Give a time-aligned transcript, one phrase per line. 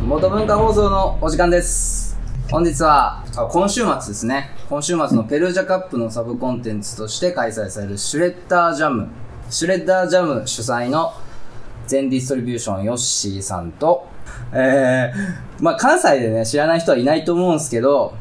[0.00, 2.18] 元文化放送のお時間です。
[2.50, 4.56] 本日は、今週末ですね。
[4.70, 9.08] 今週末のペルージャカップのサブコンテンツとして開催されるシュレッダージャム。
[9.50, 11.12] シュレッダージャム主催の
[11.86, 14.08] 全ディストリビューションヨッシーさんと、
[14.54, 18.12] えー、まあ関西でね、知らない人はいないと思うんですけど、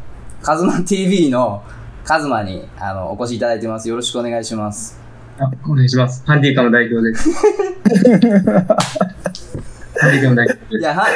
[0.44, 1.64] カズマ TV の
[2.06, 3.90] カズマにあのお越しいただいてます。
[3.90, 5.00] よろしくお願いします。
[5.40, 6.24] あ、お願いします。
[6.26, 7.30] ハンディカム代表です。
[10.00, 10.78] ハンディカム代表です。
[10.78, 11.08] いや、ハ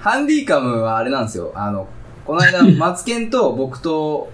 [0.00, 1.50] ハンディカムはあれなんですよ。
[1.54, 1.88] あの、
[2.26, 4.30] この間、 マツケンと僕と、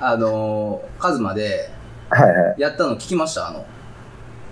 [0.00, 1.70] あのー、カズマで
[2.10, 2.60] はいはい。
[2.60, 3.48] やったの聞きました？
[3.48, 3.64] あの、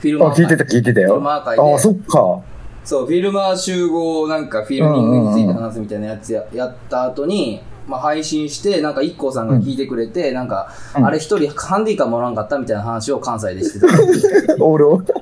[0.01, 0.45] フィルマあ、ー会。
[0.45, 1.21] 聞いてた聞いてたフィルよ。
[1.21, 2.41] マー会であ、そっか。
[2.87, 14.65] そう、フィルマー集合、なんかフィルミングについて話すみたいなやつや,、やった後に、まあ配信して、なんか IKKO さんが聞いてくれて、なんか、うんあれ一人ハンディカムおらんかったみたいな話を関西でしてた。
[14.65, 15.03] 俺を。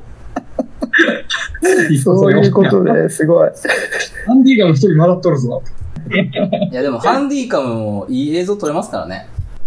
[2.05, 3.51] そういうことで、すごい。
[4.27, 5.63] ハンディカム一人混ざっとるぞ。
[6.71, 9.27] いやでも、ハンディカムもいい映像撮れますからね。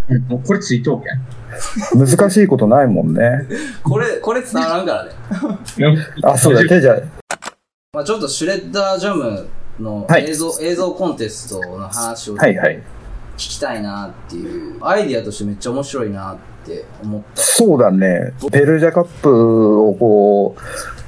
[0.09, 2.00] うん、もうこれついとうけん。
[2.00, 3.45] 難しいことないもんね。
[3.84, 5.11] これ、これ伝わらんからね。
[6.23, 7.02] あ、そうだ、手じゃ、
[7.93, 9.47] まあちょっとシュレッダージャム
[9.80, 12.83] のはい映像、映像コンテストの話を聞。
[13.38, 17.41] きたいなっていう、アイディアとしてめっちゃ面白いなって思った。
[17.41, 18.33] そうだね。
[18.52, 20.55] ペルージャカップをこ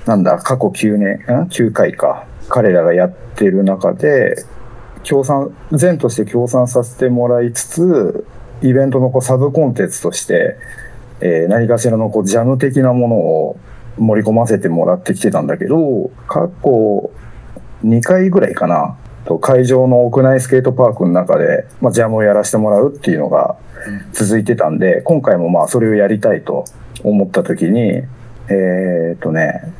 [0.05, 2.25] う、なんだ、過去9年、ん ?9 回か。
[2.47, 4.45] 彼らがやってる中で、
[5.03, 8.25] 協賛、前として協賛させてもらいつつ、
[8.61, 10.55] イベントのこうサブコンテンツとして、
[11.19, 13.57] えー何かしらのこうジャム的なものを
[13.97, 17.11] 盛り込ませてもらってきてたんだけど、過去
[17.83, 18.97] 2回ぐらいかな。
[19.25, 23.57] と会場の屋内スケートパークの中で、まあ、ジャムをやらせてもらうっていうのが
[24.13, 26.65] 続いてたんで、今回もまあそれをやりたいと
[27.03, 29.71] 思った時に、えーっとね、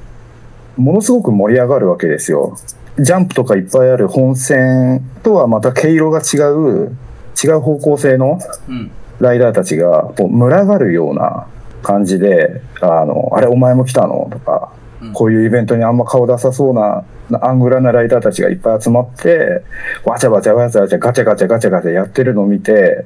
[0.78, 2.58] ものすごく盛り上がるわけですよ。
[3.00, 6.96] ジャンプとかいっぱいある本線とはまた毛色が違う、
[7.42, 8.92] 違う方向性のうん。
[9.20, 11.48] ライダーたちがこう群がるような
[11.82, 14.28] 感じで、あの、あれお前も来たの？
[14.32, 17.06] とか、うんこういうイベントにあんま顔出さそうな、
[17.42, 19.64] アングラなライダーたちがいっぱい集まって、
[20.04, 23.06] わちゃわちゃわちゃわちゃガチャガチャガチャガチャやってるのを見て、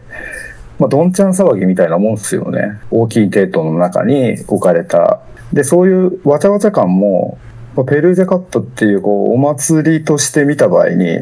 [0.80, 2.80] まあ、どんちゃん騒ぎみたいなもんですよね。
[2.90, 5.22] 大きいテートの中に置かれた。
[5.54, 7.38] で、そういうわちゃわちゃ感も、
[7.76, 11.20] まあペルージャカットっていうこうお祭りとして見た場合に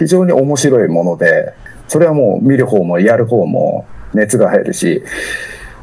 [0.00, 1.54] 非常に面白いもので、
[1.86, 5.04] それはもう見る方もやる方も熱が入るし、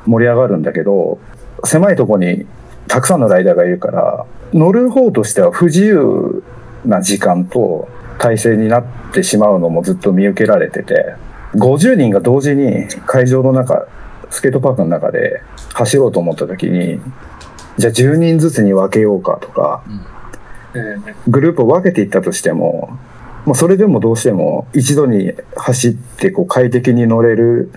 [0.05, 1.19] 盛り上がるんだけど、
[1.63, 2.45] 狭いとこに
[2.87, 6.43] たくさんのライダーがいるから、乗る方としては不自由
[6.85, 7.87] な時間と
[8.19, 11.15] 体制になってしまうのもずっと見受けられてて、
[11.55, 13.87] 50人が同時に会場の中、
[14.29, 15.41] スケートパークの中で
[15.73, 16.99] 走ろうと思った時に、
[17.77, 19.83] じゃあ10人ずつに分けようかとか、
[20.73, 21.31] うん。
[21.31, 22.97] グループを分けていったとしても、
[23.45, 27.71] まあ、それでもどうしても一度に走ってこう快適に乗れる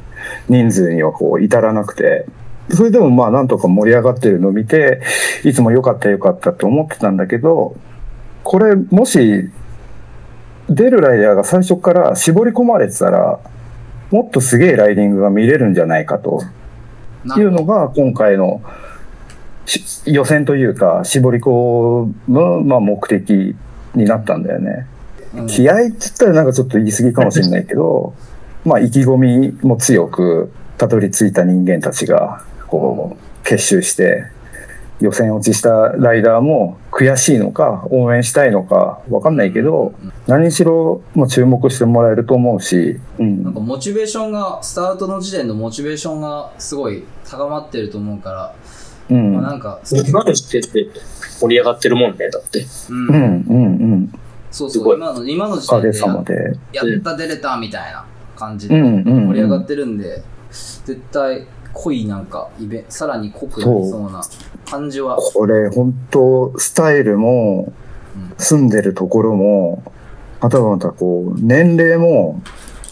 [0.48, 2.26] 人数にはこう至らなくて、
[2.70, 5.00] それでもまあなんとか盛り上がってるのを見て、
[5.44, 7.76] いつも良かった良かったって思ってたんだけど、
[8.42, 9.50] これもし
[10.68, 13.40] 出るライダーが最初から絞り込まれてたら、
[14.10, 16.42] もっとすげえライディングが見れるんじゃないかと。
[17.36, 18.62] いうのが今回の
[19.66, 23.54] し予選というか絞り込む、まあ、目的
[23.94, 24.86] になったんだよね。
[25.34, 25.46] うん。
[25.46, 28.14] 気合って言ったらなんかちょっと言い過ぎかもしれないけど、
[28.64, 34.24] まあ意気込みも強くたどり着いた人間たちがこう結集して
[35.00, 39.94] 予選落ちしたライダーも悔しいのか応援したいのかわかんないけど
[40.28, 43.42] 何しろもう注目してもらえると思うし、うん。
[43.42, 48.54] なんかモチベーションが、スタートの時点のモチベーションがすごい高まってると思うから、
[49.08, 49.32] うん。
[49.32, 50.90] まあなんか、今の時点で
[51.40, 52.66] 盛り上がってるもんね、だって。
[52.90, 53.08] うん。
[53.08, 54.12] うんうんうん。
[54.50, 54.96] そうそう、すごい。
[54.98, 56.58] 今の、今の時点で。
[56.74, 58.04] やった、出れたみたいな
[58.38, 59.26] 感じでうんうんうん。
[59.28, 64.22] 盛り上がってるんで、絶対濃いなんか、イベさらに濃くなりそうな
[64.70, 65.16] 感じは。
[65.16, 67.72] これ本当スタイルも
[68.16, 68.34] うん。
[68.38, 69.82] 住んでるところも
[70.40, 72.40] またまたこう年齢も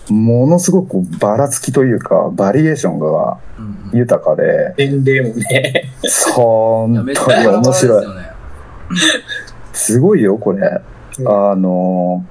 [0.09, 3.99] ものすごくばらつきというかバリエーションがうんうん。
[3.99, 4.75] 豊かで。
[4.77, 5.91] 年齢もね。
[6.35, 6.95] 本い。
[6.97, 8.07] やめっちゃ当に面白い
[9.73, 10.81] すごいよこれ。
[11.19, 11.29] うん。
[11.29, 12.25] あの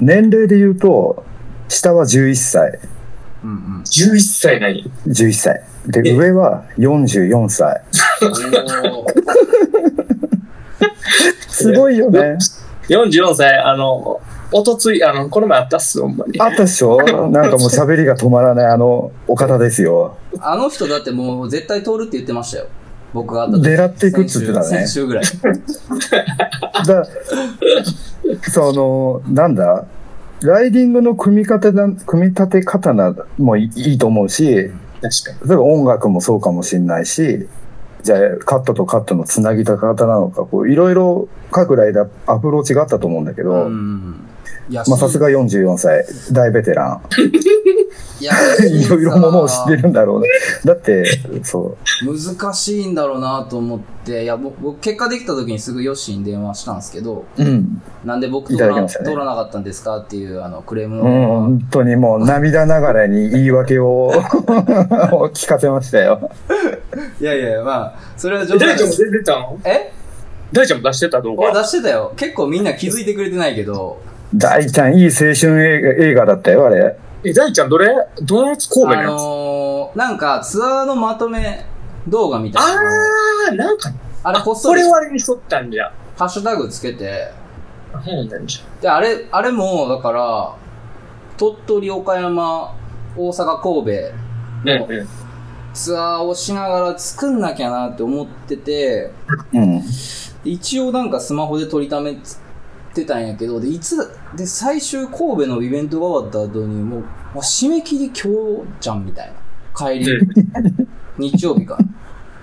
[0.00, 1.24] 年齢で言うと
[1.70, 2.78] 下は11歳。
[3.42, 3.82] うんうん。
[3.82, 5.62] 11歳何11歳。
[5.86, 6.12] でえ？
[6.14, 7.80] 上は44歳。
[11.48, 12.36] すごいよね。
[12.88, 14.20] 44歳、あの、
[14.52, 16.40] おとつい、あの、この前あったっす、ほんまに。
[16.40, 16.96] あったっしょ？
[17.30, 20.16] なんかもう喋りが止まらないあの、お方ですよ。
[20.40, 22.66] あの人だってもう絶対通るって言ってましたよ。
[23.14, 23.68] 僕が会った時。
[23.68, 24.66] 狙っていくっつってたね。
[24.66, 25.24] 先週先週ぐらい。
[26.86, 27.06] だ
[28.52, 29.84] その、なんだ？
[30.42, 34.70] ライディングの組み立てな、組み立て方な、もいいと思うし、
[35.00, 35.48] 確かに。
[35.48, 37.48] 例えば音楽もそうかもしれないし、
[38.02, 43.68] じゃあカットとカットのつなぎ方なのか、こういろいろ各ライダーアプローチがあったと思うんだけど、
[44.88, 47.00] まあさすが44歳、大ベテラ
[48.20, 48.66] いやン。
[48.68, 50.28] いろいろものを知ってるんだろうね。
[50.64, 51.04] だって、
[51.42, 57.42] そ難しいんだろうなと思って、いや、僕、僕結果できた時にすぐヨッシーに電話したんですけど、う。
[57.42, 57.82] うん。
[58.04, 64.12] なんで僕い通ら,、ね通らなかったんですかっていうあのクレームうん、の、本当にもう涙ながらに言い訳を
[65.32, 66.30] 聞かせましたよ。
[67.20, 69.10] いやいや、まあ、それはえ冗談大ちゃんもです。
[69.10, 69.58] 出てたの？
[69.64, 69.92] え？
[70.52, 71.50] 大ちゃんも出してた動画。
[71.50, 72.12] 俺出してたよ。
[72.16, 73.98] 結構みんな気づいてくれてないけど、
[74.34, 76.96] 大ちゃん、いい青春映画映画だったよ、あれ。
[77.24, 77.94] え、大ちゃんどれ？
[78.22, 81.66] どのやつ神戸あのやつ、のー、なんかツアーのまとめ
[82.08, 82.82] 動画みたいな
[83.50, 85.92] あー、なんか、あれこっそこりれ割にしとったんじゃ。
[86.16, 87.32] ハッシュタグつけて、
[88.04, 90.54] そうなんじで、あれ、あれも、だから、
[91.36, 92.74] 鳥取、岡山、
[93.16, 94.14] 大阪、神戸、ゃ。
[94.64, 95.08] うんうん。
[95.72, 99.12] ツアーをしながら作んなきゃなって思ってて、
[99.52, 99.80] うん。
[99.80, 99.84] で
[100.44, 102.16] 一応なんかスマホで撮りため
[102.94, 103.96] てたんやけど、で、いつ、
[104.36, 107.06] で、最終神戸のイベントが終わった後に、もう、も
[107.36, 108.30] う締め切り今日
[108.80, 109.34] じゃんみたいな。
[109.76, 110.06] 帰り、
[111.18, 111.78] 日曜日か。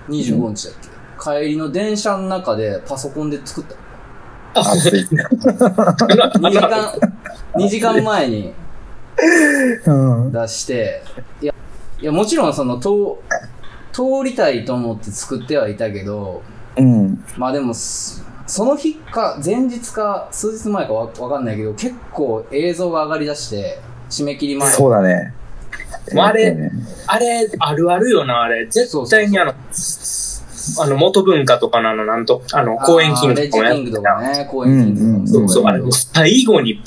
[0.08, 1.42] 25日だっけ。
[1.42, 4.60] 帰りの電車の中でパソコンで作った。
[4.60, 5.00] 熱い。
[5.02, 6.92] 2時間、
[7.54, 8.54] 2時間前に
[9.86, 9.92] う
[10.28, 10.32] ん。
[10.32, 11.02] 出して、
[11.40, 11.54] いや、
[12.00, 12.88] いや、もちろんその、通、
[13.92, 16.42] 通りたいと思って作ってはいたけど、
[16.76, 17.24] うん。
[17.36, 23.78] まあでも、すその日か、前日か、数日前かわわかんないけど、結構映像が上がり出して、
[24.08, 24.68] 締め切り前。
[24.70, 25.34] そうだね。
[26.14, 26.56] もうあれ
[27.06, 28.66] あれ、あるあるよな、あれ。
[28.66, 29.52] 絶対にあの、
[30.80, 36.84] あの、元文化とかのあの、なんと、あの、公演金あーレッジとかもやっキングとてたかね、公演キングとかもそうそう、あれ最後にブワ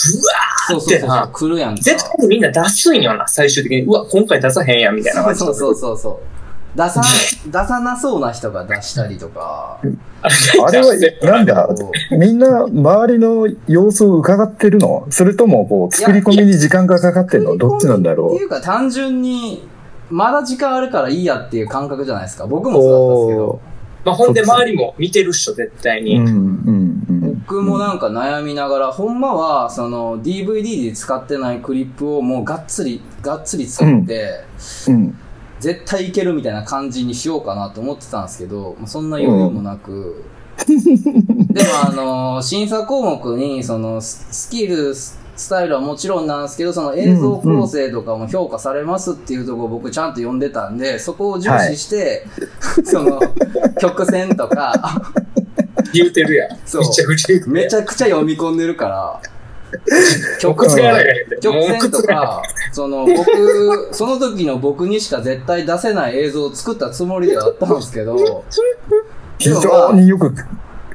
[0.68, 1.82] そうそうそうそう、来るやんか。
[1.84, 3.84] 絶対にみんな出すんよな、最終的に。
[3.84, 5.40] うわ、今回出さへんや、みたいな感じ。
[5.40, 6.31] そうそうそうそう。
[6.76, 7.02] 出さ、
[7.46, 9.80] 出さなそうな人が出したりとか。
[10.22, 10.28] あ
[10.68, 11.68] あれは、なんだ
[12.12, 15.06] みんな周りの様子を伺ってるの？
[15.10, 17.58] それとも、こう、作り込みに時間がかかってんの？
[17.58, 19.68] どっちなんだろっていうか単純に、
[20.10, 22.46] まだ時間あるからいいやっていう感覚じゃないですか。
[22.48, 23.72] 僕もそうだったんですけど。
[24.04, 26.02] まあ、ほんで周りも見てるっしょ、絶対う。
[26.02, 26.20] うに。
[26.20, 27.44] ん、うん、うん。
[27.46, 34.44] 僕もなんか悩みながら、ほんまは、その DVD で使ってないクリップをもうがっつり、がっつり作って、
[34.88, 35.18] うん。
[35.62, 40.26] 絶対いけるみたいな感じにしようかなと思ってたんですけど、まあそんな余裕もなく、
[40.68, 52.28] でもあの、審査項目に、その、ススキル、ススタイルはもちろんなんですけど、その映像構成とかも評価されますっていうところを僕ちゃんと読んでたんで、そこを重視して、
[52.84, 53.20] その、
[53.82, 55.02] 曲線とか、
[55.94, 56.58] 言うてるやん。
[56.66, 56.84] そう。
[57.50, 59.22] めちゃくちゃ読み込んでるから
[60.40, 60.94] 曲線
[61.92, 62.42] とか、
[62.72, 68.44] その僕、その時の僕にしか絶対出せない映像を作ったつもりではあったんですけど、
[69.38, 70.34] 非常によく、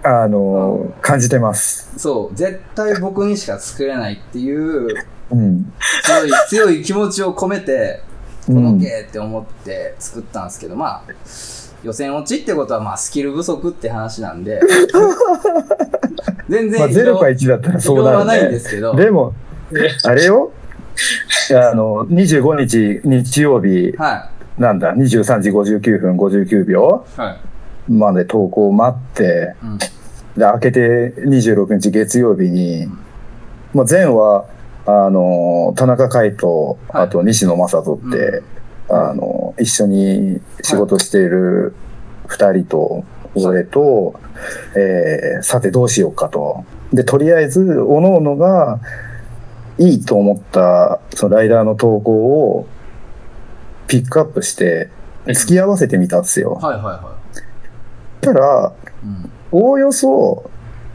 [0.03, 1.93] あの、感じてます。
[1.97, 5.73] そう、絶対僕にしか作れないっていううん。
[6.05, 8.03] 強い、強い気持ちを込めて、
[8.47, 11.03] こうんのけって思って作ったんですけど、まあ、
[11.83, 14.61] 予選落ちってことはまあスキル不足って話なんで、
[16.49, 18.59] 全然まあ、0か1だったらそう異論はないんなるね。
[18.59, 19.35] ですけど、でも、
[20.05, 20.53] あれよ。
[21.51, 27.05] あの、25日、日曜日、はなんだ、23時59分59秒。
[27.19, 27.21] い。
[27.21, 27.37] は
[27.89, 27.93] い。
[27.93, 29.79] まで投稿待って、うん。
[29.79, 29.87] で、
[30.37, 32.87] 明けて26日月曜日に、
[33.75, 34.47] まあ、前は、
[34.87, 36.77] あの、田中海斗、はい。
[36.93, 38.43] あと西野正人って、
[38.89, 41.75] あの、一緒に仕事している
[42.27, 43.05] 二人と、
[43.37, 44.15] 俺と、
[44.77, 46.65] えーさてどうしようかと。
[46.93, 48.81] で、とりあえず、各々が、
[49.79, 52.67] いいと思った、そのライダーの投稿を、
[53.89, 54.89] ピックアップして、
[55.27, 56.55] 付き合わせてみたんですよ。
[56.55, 57.17] はいはいは
[58.21, 59.07] たら、い。
[59.07, 59.31] うん。
[59.53, 60.51] おおよそ、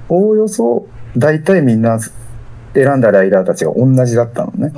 [0.09, 1.99] おおよそ、大体みんな
[2.73, 4.71] 選んだライダーたちが同じだったのね。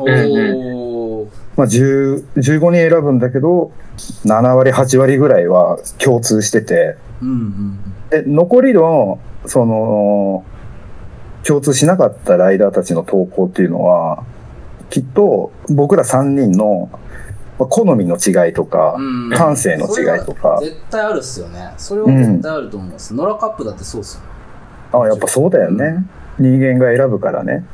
[1.55, 3.71] まあ、10 15人選ぶんだけど、
[4.25, 7.79] 7割、8割ぐらいは共通してて、うんうん
[8.09, 10.43] で、残りの、その、
[11.43, 14.23] 共通しなかったライダーたちの投稿っていうのは、
[14.89, 16.89] きっと僕ら3人の
[17.59, 19.29] まあ好みの違いとか、うん。
[19.31, 21.73] 感性の違いとか、絶対あるっすよね。
[21.77, 23.13] それは絶対あると思うんです。
[23.13, 24.99] ノラカップだってそうっすよ。
[24.99, 26.05] あやっぱそうだよね。
[26.39, 27.65] 人間が選ぶからね。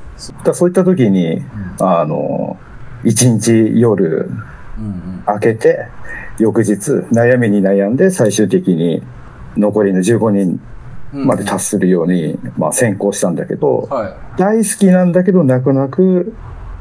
[0.43, 1.41] だそういった時に、
[1.79, 2.57] あの、
[3.03, 4.29] 一日夜
[4.77, 5.88] うん明けて、
[6.39, 9.03] 翌日悩みに悩んで最終的に
[9.58, 10.60] 残りの15人
[11.13, 11.25] うん。
[11.25, 14.13] まで達するように、まあ先行したんだけど、はい。
[14.38, 16.36] 大好きなんだけど泣く泣く、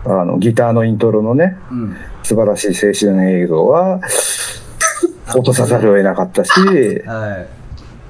[0.05, 1.97] あの、ギターのイントロのね、うん。
[2.23, 4.01] 素晴らしい青春映像は、
[5.29, 6.51] 落とさざるを得なかったし、
[7.07, 7.47] はい。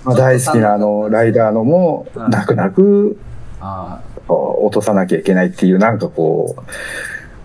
[0.04, 3.16] まあ、大好きなあの、ライダーのもうん、泣く泣く、
[3.60, 6.60] あ落とさなきゃいけないっていう、なんかこう、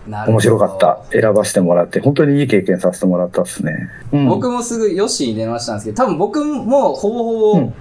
[0.06, 1.00] 面白かった。
[1.10, 3.88] 選ばせてもらって、本当にいい経験させてもらったっすね。
[4.12, 7.74] うん、僕もすぐヨッシーに電話したんですけど、多分僕もほぼほぼ、うん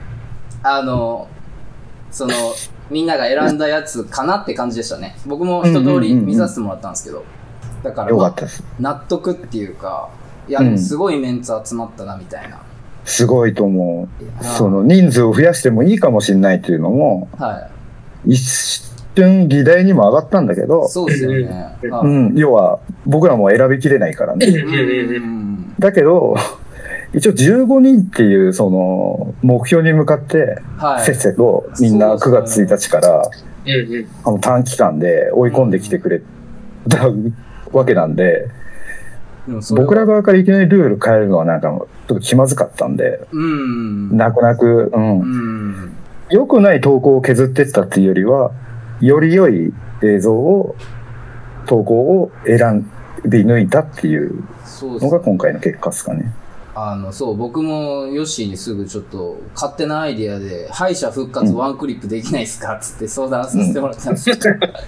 [0.63, 1.27] あの、
[2.09, 2.33] その、
[2.89, 5.17] みんなが選んだやつかなって感じでしたね。
[5.25, 7.25] 僕も一通り見させてもらったんですけど。
[7.83, 8.63] だから、まあよかったです。
[8.79, 10.09] 納得っていうか、
[10.47, 12.61] いや、でもすごいメンツ集まったな、みたいな。
[13.03, 14.07] すごいと思
[14.41, 14.43] う。
[14.43, 17.67] その人数を増やしてもいいかもしれないっていうのも、は
[18.25, 20.67] 一瞬議題にも上がったんだけい。
[20.67, 21.77] ど、そうですよね。
[21.81, 24.47] うん要は僕らも選びきれないからね。
[25.79, 26.35] だけど、
[27.13, 31.05] 一応15人っていうその目標に向かって、はい。
[31.05, 33.29] せっせとみんな9そうですね月1日から。
[34.25, 36.21] あの短期間で追い込んできてくれ
[36.89, 37.09] た
[37.71, 38.49] わけなんで、
[39.75, 44.17] 僕ら側からいきなりルール変えるのはなんかちょっと気まずかったんで、うん。
[44.17, 44.91] 泣く泣く、う。
[44.93, 45.93] うんん。
[46.29, 48.51] 良くない投稿を削ってったっていうよりは、
[49.01, 49.73] より良い
[50.03, 50.75] 映像を、
[51.65, 52.85] 投稿を選
[53.25, 54.43] び抜いたっていう
[54.81, 56.33] のが今回の結果ですかね。
[56.75, 64.35] あの、そう、僕もヨッシーにすぐちょっと勝手なアイディアで、敗者復活ワンクリップできないですかつって相談させてもらったんですよ。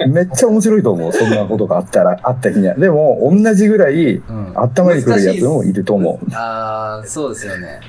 [0.10, 1.14] めっちゃ面白いと思う。
[1.14, 2.74] そんなことがあったら、あった日には。
[2.74, 4.52] でも、同じぐらい、うん。
[4.56, 6.34] 頭にくるやつもいると思う。
[6.34, 7.80] ああ、そうですよね。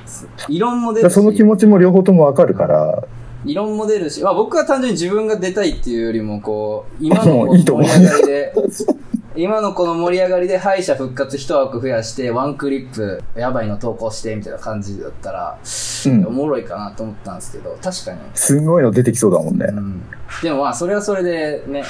[0.48, 3.02] 異論も出るその気持ちも両方ともわかるから、
[3.46, 8.54] 異論も出るし、まあ僕は単純に自分が出たいっていうよりも、こう、 今のこのもういいと思う盛り上がりで、
[9.36, 15.58] 今のこの盛り上がりで敗者復活一枠増やして、ワンクリップ、やばいの投稿して、みたいな感じだったら、
[16.06, 18.18] うんおもろいかなと思ったんですけど、確かに。
[18.34, 19.72] すんごいの出てきそうだもんねう。
[19.72, 20.02] ん。
[20.42, 21.82] でもまあ、それはそれでね、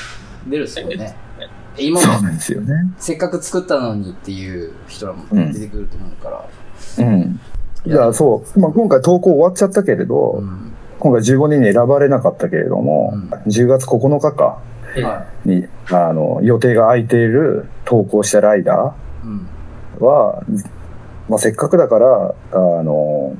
[0.48, 1.16] 出るっすよね。
[1.78, 2.74] 今そうもなんですよね。
[2.98, 7.04] せっかく作ったのにっていう人らもうん出てくると思うから。
[7.06, 7.40] うん。
[7.84, 8.60] いや、そう。
[8.60, 10.72] まあ、今回投稿終わっちゃったけれど、うん。
[10.98, 14.58] 今回15人に選ばれなかったけれども、うん10月9日か
[15.02, 19.26] はに、あの、予定が空いている投稿したライダい。
[19.26, 19.48] うん。
[20.00, 20.42] ーは、
[21.28, 23.36] まあ、せっかくだから、あの、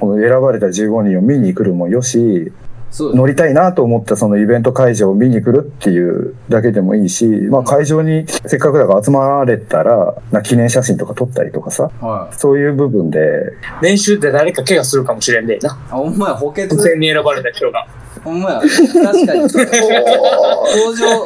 [0.00, 2.52] この選ばれた15人を見に来るもよし、
[2.92, 12.36] 乗りたいなと思ったそのイベント会場を見に来るっていうだけでもいいし、まあ会場にせっかくだから集まれたら、な記念写真とか撮ったりとかさ、はい。
[12.36, 13.18] そういう部分で、
[13.82, 15.70] 練習で誰か怪我するかもしれんでな。
[15.90, 16.76] あ、ほんまや、補欠突。
[16.76, 17.86] 然に選ばれた人が。
[18.24, 18.60] ほんまや。
[18.60, 19.40] 確かに。
[19.42, 19.52] 登
[20.96, 21.24] 場。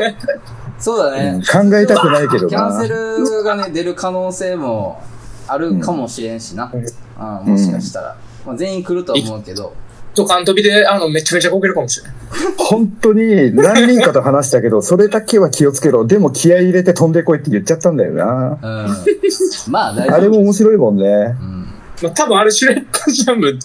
[0.78, 1.42] そうだうんね。
[1.47, 2.88] 考えたくないけどなキャンセ。
[2.88, 5.00] ルがね、出る可能性も
[5.47, 6.73] あるかもしれんしな。
[6.75, 8.16] うん、もしかしたら。
[8.45, 9.73] まあ、全員来るとは思うけど。
[10.14, 12.14] とかん飛びで、あの、めちゃめちゃこけるかもしれない。
[12.59, 16.07] 本当に何人かと話したけど、 それだけは気をつけろ。
[16.07, 18.59] でも気合い入れて飛んでこいって言っちゃったんだよな。
[18.62, 19.73] うん。
[19.73, 20.14] まあ、大丈夫。
[20.16, 21.04] あれも面白いもんね。
[21.04, 21.66] うん。
[22.02, 23.59] まあ、多分あれシュレッダージャム、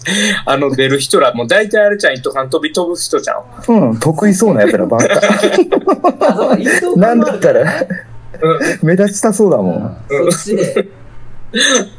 [0.46, 3.42] あの、出る人ら、もう大体あれちゃん、とかん飛び飛ぶ人じゃん。
[3.68, 6.56] うん、得意そうなやつらばっか。
[6.96, 7.62] なんだったら、
[8.40, 8.86] うん。
[8.86, 9.96] 目立ちたそうだもん。
[10.08, 10.88] うんそっちで、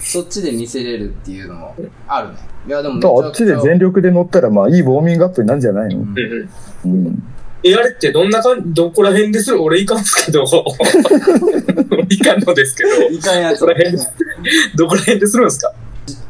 [0.00, 1.76] そっちで見せれるっていうのも
[2.08, 2.34] あるね。
[2.66, 6.02] いや、でもめちゃくちゃあっちで全力で乗ったら、まあいいウォーミングアップになるんじゃないの？
[6.02, 6.14] うん。
[6.84, 7.22] うん。
[7.62, 9.62] え、あれってどんなかん、どこら辺でする？
[9.62, 10.44] 俺いかんすけど。
[12.08, 12.90] いかんのですけど。
[13.10, 13.60] いかんやつ。
[13.60, 14.04] どこら辺で、
[14.76, 15.72] どこら辺でするんですか？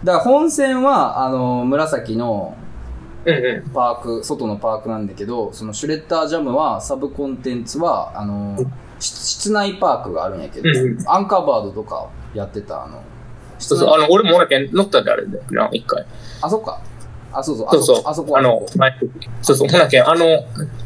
[0.04, 2.56] だから本線は、あの、紫の
[3.24, 8.58] うんうパーク、外のパークなんだけど、そのシュレッダージャムは、サブコンテンツは、あの、
[8.98, 11.04] し室内パークがあるんやけど、うんうん。
[11.06, 13.02] アンカーバードとかやってた、あの、
[13.60, 16.04] そうそう、あの、俺もほらけん乗ったであれで、な、一回。
[16.40, 16.80] あそっか。
[17.32, 18.92] あ、そうそう、あそうそう、あそこ、あの、前
[19.42, 20.24] そうそう、ほらけん、あの、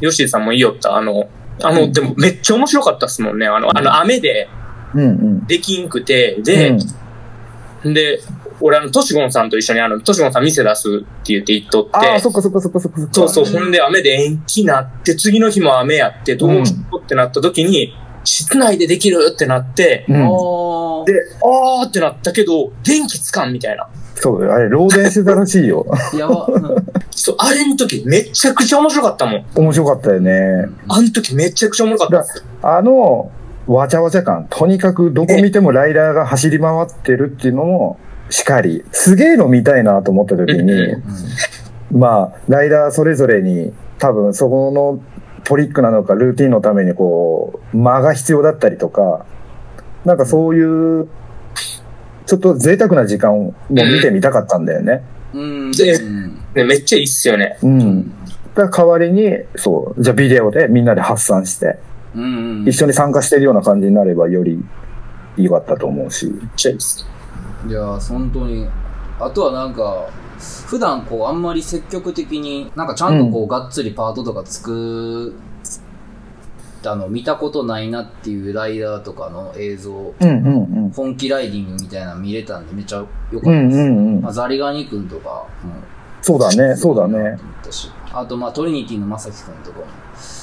[0.01, 1.27] ヨッシーさんも言いよった、あの、
[1.63, 3.47] あの、でもめっちゃ面白かったっすもんね。
[3.47, 4.47] あの、あの、雨で
[4.93, 5.45] うんうん。
[5.45, 6.77] できんくて、で、
[7.83, 8.19] で、
[8.61, 13.13] 俺あの、トシゴンさんと一緒にあの、トシゴンさん店出すって言って行っとって、ああ、そっかそっかそっかそっかそっか。
[13.13, 17.93] そうそう、ほんで雨で延期なって、次の日も雨やって、どうしようってなった時に、
[18.25, 20.15] 室内でできるってなって、うん。
[20.15, 23.87] で、あーってなったけど、電気つかんみたいな。
[24.15, 24.43] そう。
[24.43, 25.85] あれ、漏電してたらしいよ。
[26.17, 26.47] やば。
[26.47, 29.45] うんそう、あれの時めちゃくちゃ面白かったもん。
[29.55, 30.67] 面白かったよね。
[30.87, 32.25] あの時めちゃくちゃおもろかっ
[32.61, 32.77] た。
[32.77, 33.31] あの、
[33.67, 34.45] わちゃわちゃ感。
[34.49, 37.97] とにかくどこ見てもライダーが走り回ってるっていうのも、
[38.29, 38.83] しかり。
[38.91, 41.03] すげえの見たいなと思った時に、う
[41.91, 44.99] まあ、ライダーそれぞれに、多分そこの
[45.45, 49.25] トリックなのか、ルーティンのためにこう、間が必要だったりとか、
[50.03, 50.61] なんかそうい
[51.01, 51.07] う、
[52.25, 55.03] ちょっと贅沢な時間を見てみたかったんだよね。
[55.33, 55.71] うん。
[55.71, 57.57] でうんねめっちゃいいっすよね。
[57.61, 58.09] うん。
[58.55, 61.77] だから代わりに、そう、じゃあビデオでみんなで発散して、
[62.15, 64.63] うんうん一緒に参加してるような感じになればより
[65.37, 66.25] 良かったと思うし。
[66.25, 67.05] めっちゃいいっす。
[67.67, 68.67] いやー、本当に。
[69.19, 70.07] あとはなんか、
[70.67, 75.33] 普段こう、あんまり積極的に、なんかちゃんとこう、がっつりパートとか作っ
[76.85, 80.13] たの見たことないなっていうライダーとかの映像、
[80.93, 82.97] 本気ライディングみたいなの見れたんでめっちゃ
[83.31, 83.77] 良かったです。
[84.21, 84.31] まあ、。
[84.31, 85.47] ザリガニ君とかも、
[86.21, 87.37] そうだね、そうだね。
[88.13, 89.85] あと、まあ、トリニティのまさき君とかも、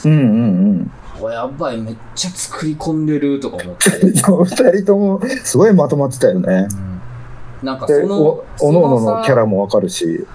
[0.04, 1.25] うんうんうん。
[1.25, 3.90] おやばい、めっちゃ作り込んでるとか思って。
[4.11, 6.66] 二人ともすごいまとまってたよね。
[6.70, 6.91] うん
[7.62, 10.26] なんかで、そのお、おのおののキャラもわかるし。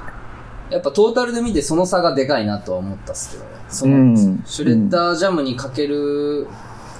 [0.69, 3.49] やっぱトータルで見てその差がでかいなとは思ったっすけどね。
[3.69, 6.47] その、うんシュレッダージャムにかける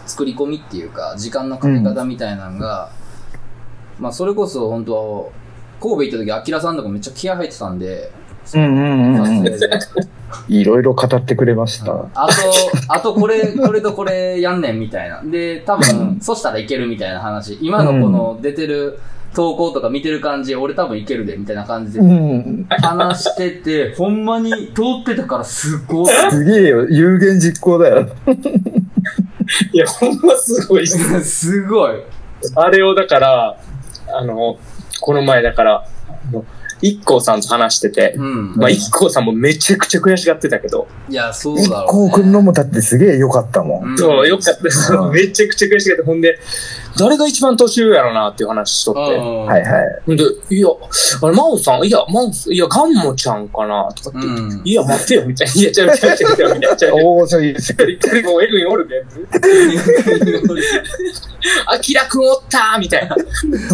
[0.05, 2.91] 作り込みっていうか、時間のかけ方みたいなのが、
[3.99, 5.25] まあそれこそ本当は、
[5.79, 8.11] 神戸行った時、アキラさんとかめっちゃ気合入ってたんで、
[8.55, 9.47] うんうん
[10.47, 12.07] いろいろ語ってくれました。
[12.13, 12.33] あと、
[12.87, 15.21] あとこれ、これとこれやんねんみたいな。
[15.21, 17.57] で、多分、そしたらいけるみたいな話。
[17.61, 18.99] 今のこの出てる
[19.37, 22.65] 投稿とか見てる感じ、俺多分いけるで、みたいな感じうでん。
[22.81, 26.07] 話してて、ほんまに通ってたからすごい。
[26.07, 26.89] すげえよ。
[26.89, 28.09] 有言実行だよ。
[29.73, 31.23] いや、ほんますごいっす。
[31.23, 32.01] すごい。
[32.55, 33.59] あれをだから、
[34.07, 34.57] あの、
[35.01, 35.85] この前だから、
[36.81, 38.55] 一光さんと話してて、うん。
[38.55, 42.09] まあ一光さんもめちゃくちゃ悔しがってたけど、いや、そう一だろう、ね。
[42.09, 43.91] 光くんのもだってすげえ良かったもん。
[43.91, 46.39] うんそう、よかった めちゃくちゃ悔しがって、ほんで、
[46.97, 49.15] 誰が一番年上やろなっていう話しとって。
[49.15, 50.15] うんはいはい。
[50.15, 50.23] で、
[50.55, 50.67] いや、
[51.21, 55.53] あれ、真央さん、いや、真央いや、ガンモちゃんかなとかってうんいや、待ってよ、みたいな。
[55.53, 56.75] いや、ちゃうちゃうちゃうちゃう、みたいな。
[56.75, 57.87] ちゃうちゃういいですよ。
[57.87, 59.05] 一人もうエルにおるで。
[61.67, 63.15] あきらくんおったみたいな。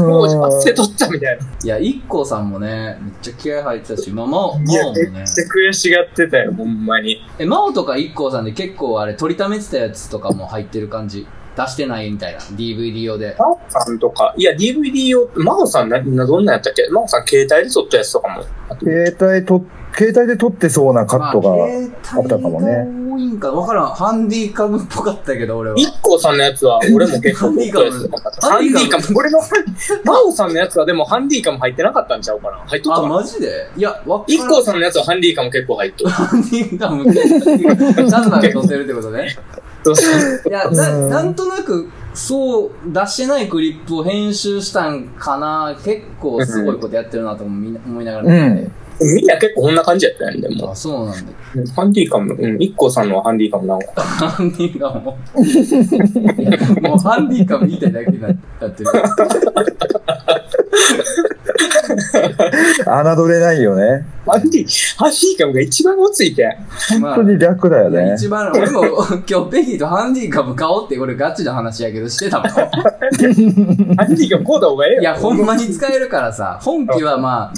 [0.01, 1.45] もう忘れとったみたいな。
[1.63, 5.25] いや、一光さんもね、めっちゃ気合入ってたし、まあ、まお、いや、まおもねめっ。
[5.27, 7.17] ちゃ悔しがってたよ、ほんまに。
[7.39, 11.25] え、まおとか一光さんで結構あれ、取りためてたやつとかも入ってる感じ？
[11.55, 12.39] 出してないみたいな。
[12.39, 13.35] DVD 用で。
[13.37, 16.87] 真央さんとか、いや、DVD を、真央さんな、などんなんやったっけ？
[16.89, 18.43] 真央さん携帯で撮ったやつとかも。
[18.69, 19.63] あと携帯と、
[19.95, 21.67] 携帯で撮ってそうなカットが、まあ
[22.17, 23.87] あったかもね携帯が多いんかわからん。
[23.89, 25.75] ハンディカムっぽかったけど、俺は。
[25.77, 28.31] 一光さんのやつは、俺も結構撮ったやつとか。
[28.41, 33.69] ハンディカム俺の、真央さんのやつはでもハンディカム入ってなかったんちゃうかな入っとったあ、かなマジで？
[33.77, 36.09] いや、わ一光さんのやつはハンディカム結構入っとる。
[36.09, 39.37] ハンディカム、チャンナーが撮ってるってことね。
[39.83, 45.75] そうそういや、ななんとなく、そう、出してないクリップを編集したんかな。
[45.83, 48.83] 結構すごいことやってるなと思い思いながら見てて。
[49.01, 50.71] みんな結構こんな感じやったよね、でも。
[50.71, 51.31] あ、そうなんだ。
[51.75, 54.01] ハンディカム、うん、一光さんのはハンディカムなんか。
[54.01, 55.01] ハンディカム？
[56.87, 56.95] も。
[56.95, 58.89] うハンディカム言いたいだけになってる。
[63.15, 64.05] 侮れないよね。
[64.25, 66.57] ハンディ、ハンディカムが一番落ちいて。
[66.99, 68.13] ま本当に楽だよね。
[68.15, 68.83] 一番、俺も
[69.27, 72.49] 今日ペギーとハンディカム買おうって俺ガチな話やけどしてたもん。
[72.53, 75.01] ハンディカムこうだ方がええよ。
[75.01, 77.53] いや、ほんまに使えるからさ、本気はまあ、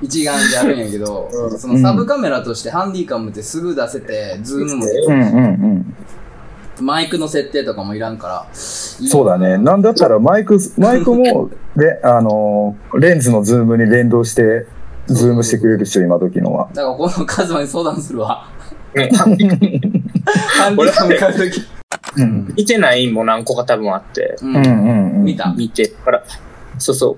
[0.00, 5.26] 一眼であるんやけど、そのサブカメラとしてハンディカムってすぐ出せて、ズームもできるうんうん
[6.80, 6.86] うん。
[6.86, 8.46] マイクの設定とかもいらんから。
[9.06, 9.58] そうだね。
[9.58, 14.66] なんだったらマイク、マイクも、 で、あのー、レンズのズームに連動して、
[15.06, 16.68] ズームしてくれる人、今時のは。
[16.74, 18.48] だからこのカズマに相談するわ。
[18.94, 19.70] うんハンディカム
[20.30, 21.62] ハンディカム買うとき。
[22.16, 22.54] うん。
[22.56, 24.46] 見てないも何個か多分あって、う。
[24.46, 25.24] うんんうんうん。
[25.24, 26.22] 見た見て、から、
[26.78, 27.16] そうそう。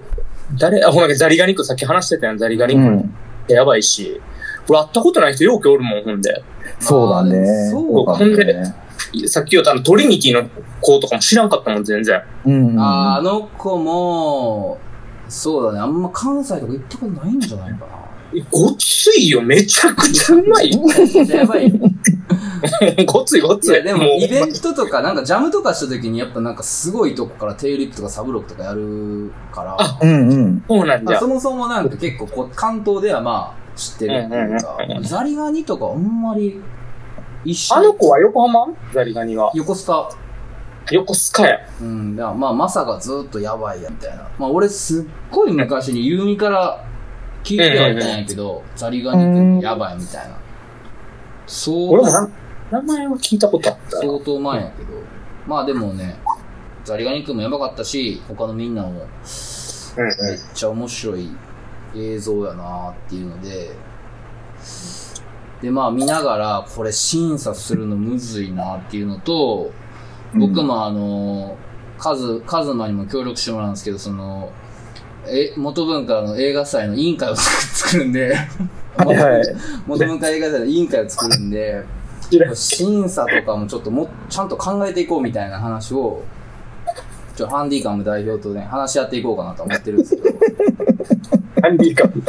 [0.59, 3.15] 誰、あ、ほら、ザリガニクさっき話してたやん、ザリガニクうん。
[3.49, 4.21] やばいし。
[4.69, 6.43] 俺会ったことない人ようけおるもん、ほんで。
[6.79, 7.71] そうだね。
[7.71, 8.75] そうかもね。
[9.27, 10.49] さっき言ったあのトリニティの
[10.81, 12.23] 子とかも知らんかったもん、全然。
[12.47, 12.79] うん。
[12.79, 14.79] あーあの子も、
[15.29, 15.81] そうだね。
[15.81, 17.87] あんま関西とか行ったことないんじゃないか
[18.51, 20.71] ごっついよ、めちゃくちゃうまい。
[20.71, 21.35] な。
[21.35, 21.73] やばい。
[23.07, 23.71] ごっついごっつい。
[23.73, 30.65] いや、でも、うイベントとか、なんかジャムとかした時に、やっぱなんかすごいとこからテールリップとかサブロックとかやるから、あうんうん。
[30.69, 31.29] そうなんじゃまあそ。
[31.29, 36.61] もそもなんか結構こう、関東ではまあ、知ってるっていうかうんうんうんう、んザリガニとかあんまり、
[37.45, 38.75] 一緒あの子は横浜？
[38.93, 39.51] ザリガニは。
[39.55, 40.11] 横須賀。
[40.91, 41.59] 横須賀や。
[41.81, 44.29] うん、だからまあ、まさかずっとやばいや、みたいな。
[44.39, 46.85] まあ、俺すっごい昔にユーミから
[47.45, 50.37] 聞いてはいたんやけど、ザリガニ君やばいみたいな。
[51.47, 52.29] そう、俺もな
[52.71, 54.03] 名前は聞いたことあったな。
[54.03, 54.89] 相当前やけど、
[55.47, 56.17] まあでもね、
[56.85, 59.07] ザリガニ君もやばかったし、他のみんなもうんめっ
[60.55, 61.31] ちゃ面白い
[61.97, 63.71] 映像やなっていうので、
[65.63, 69.73] で、まあ見ながら、これ審査するのむずいなっていうのと、
[70.35, 71.57] 僕もあの、
[71.99, 74.51] カズ、カズマにも協力してもらうんですけど、その、
[75.27, 78.35] え、元文化の映画祭の委員会を作作るんで、
[78.97, 79.43] はいはい。
[79.87, 81.85] 元文化映画祭の委員会を作るんで、
[82.55, 86.23] 審査とかもちょっとも、ちゃんと考えていこうみたいな話を、
[87.37, 90.39] ちょ、ハンディカム代表とね、話し合っていこうかなと思ってるんですけど、
[91.61, 92.23] ハンディカム。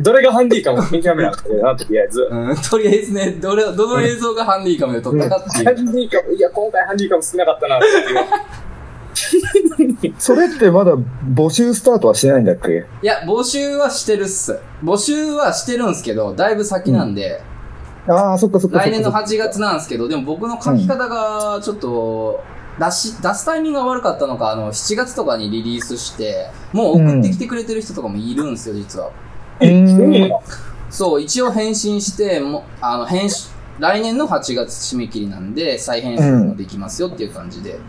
[0.00, 0.82] どれがハンディカム？
[0.90, 2.28] 見極めなくてな、とりあえず。
[2.30, 5.74] うん、とりあえずね、どれ、どの映像がハンディカムで撮ったかっていハう。
[5.74, 7.86] ンディカム、いや、今回ハンディカム少なかったな、って
[10.06, 10.14] いう。
[10.18, 12.86] それってまだ募集スタートはしてないんだっけ？
[13.02, 14.58] いや、募集はしてるっす。
[14.82, 17.42] 募集はしてるんすけど、だいぶ先なんで、
[18.06, 18.90] ああ、そっかそっかそっか。
[18.90, 22.42] 来年の8月なんですけど、でも僕の書き方がちょっと、
[22.78, 29.10] 出し、出すタイミングが悪かったのか、あの、7月とかにリリースして、もう送ってきてくれてる人とかもいるんですよ、実は。
[29.60, 30.30] うーん。
[30.90, 37.80] そう、一応返信して、もあの、返信、来年の8月締め切りなんで、再編集もできますよっていう感じで伝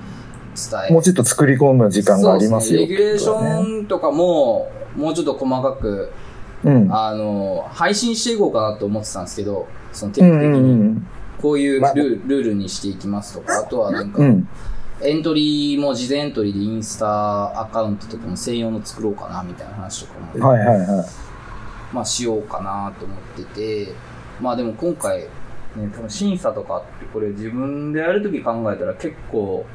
[0.89, 2.79] えもうちょっと作り込む時間がありますよ。
[2.81, 3.03] そうですね。
[3.03, 6.11] レギュレーションとかも、もうちょっと細かく、
[6.63, 6.91] うん。
[6.91, 11.07] あの、配信していこうかなと思ってたんですけど、その定期うんう的に、ん
[11.41, 14.47] こういうルルルールにしていきますとか、あとはなんかうん。
[15.01, 15.07] う、ん。
[15.07, 21.05] エントリーも事前エントリーでインスタアカウントとかも専用の作ろうかなみたいな話とかも、はいはいはい。
[21.93, 23.93] まあしようかなと思ってて、
[24.41, 25.27] まあでも今回、ね、
[25.93, 29.65] 多分審査とかってこれ自分でやるとき考えたら結構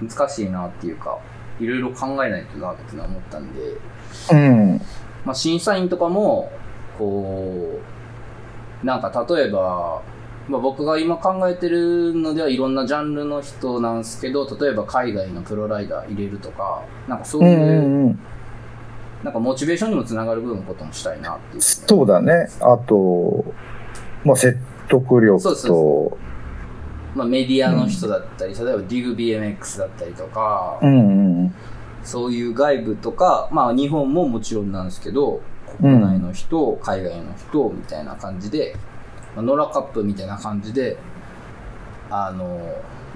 [0.00, 1.18] 難しいなっていうか、
[1.60, 3.60] いろいろ考えないとなっていうのは思ったんで、
[4.32, 4.80] うん。
[5.24, 6.50] まあ審査員とかも、
[6.98, 7.80] こ
[8.82, 10.02] う、なんか例えば、
[10.48, 18.18] まあ、僕が今考えてるのではいろんなジャンルの人なんですけど、例えば海外のプロライダー入れるとか、なんかそううんいう、うんうん。
[19.22, 21.62] なんかモチベーションにもつながる部分のこともしたいなっていう。
[21.62, 22.48] そうだね。
[22.60, 23.44] あと、
[24.24, 26.18] まあ、説得力そうそと、
[27.14, 31.54] まあ、メディアの人だったり、例えば DIGBMX だったりとか、うんうん
[32.04, 35.40] そういう外部とか、まあ日本ももちろんなんですけど、
[35.80, 38.93] 国内の人、海外の人みたいな感じで、まあ、
[39.42, 40.96] ノラカップみたいな感じで、
[42.10, 42.60] あの、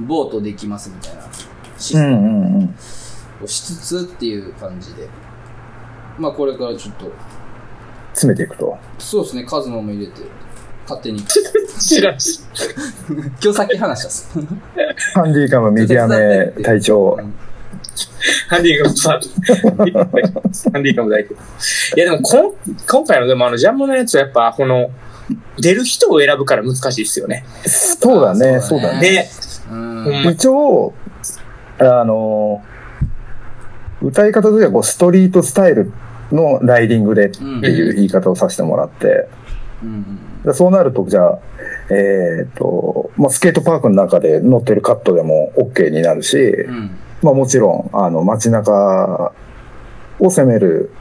[0.00, 1.22] ボートできますみたいな
[1.78, 2.00] システ。
[2.00, 2.74] ム
[3.42, 5.08] をしつつっていう感じで、
[6.18, 7.10] まあこれからちょっと、
[8.12, 8.76] 詰めていくと。
[8.98, 10.22] そうですね、カズマも入れて、
[10.82, 11.22] 勝手に。
[11.78, 12.40] 知らんし。
[13.08, 14.38] 今日さっき話したっす。
[15.14, 17.16] ハンディカムメディア名隊長。
[18.48, 19.16] ハンディカムさ、ハ
[20.78, 21.34] ンディカム大工。
[21.34, 22.52] いやでもこん、
[22.88, 24.90] 今回のでもあの、ジャンボのやつはやっぱ、この、
[25.58, 27.44] 出る人を選ぶから難しいですよね。
[27.64, 29.28] そうだね、そうだね。
[30.30, 30.94] 一応、
[31.78, 32.62] あの、
[34.02, 35.92] 歌い方としてはこうストリートスタイル
[36.32, 39.28] のライディングでっていう言い方をさせてもらって、
[39.82, 41.38] うんでそうなると、じゃあ、
[41.90, 46.74] えっ、と、まあ、スケートパークの中で乗ってるカットでも OK になるし、うん。
[46.76, 46.90] うん。
[47.22, 49.32] まあもちろん、あの、街中
[50.20, 50.92] を攻める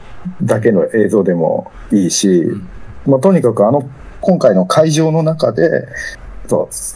[0.42, 2.68] だけの映像でもいいし、ん
[3.06, 3.88] まあとにかくあの、
[4.20, 5.88] 今回の会場の中で、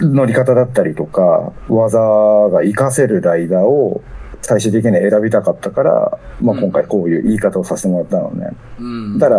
[0.01, 4.03] 乗り方だったりとか、技が活かせるライダーを
[4.41, 8.51] 最終的に選びたかったから、まあ今回こういう言い方をさせてもらったのね。
[8.81, 9.19] うん。
[9.19, 9.35] だか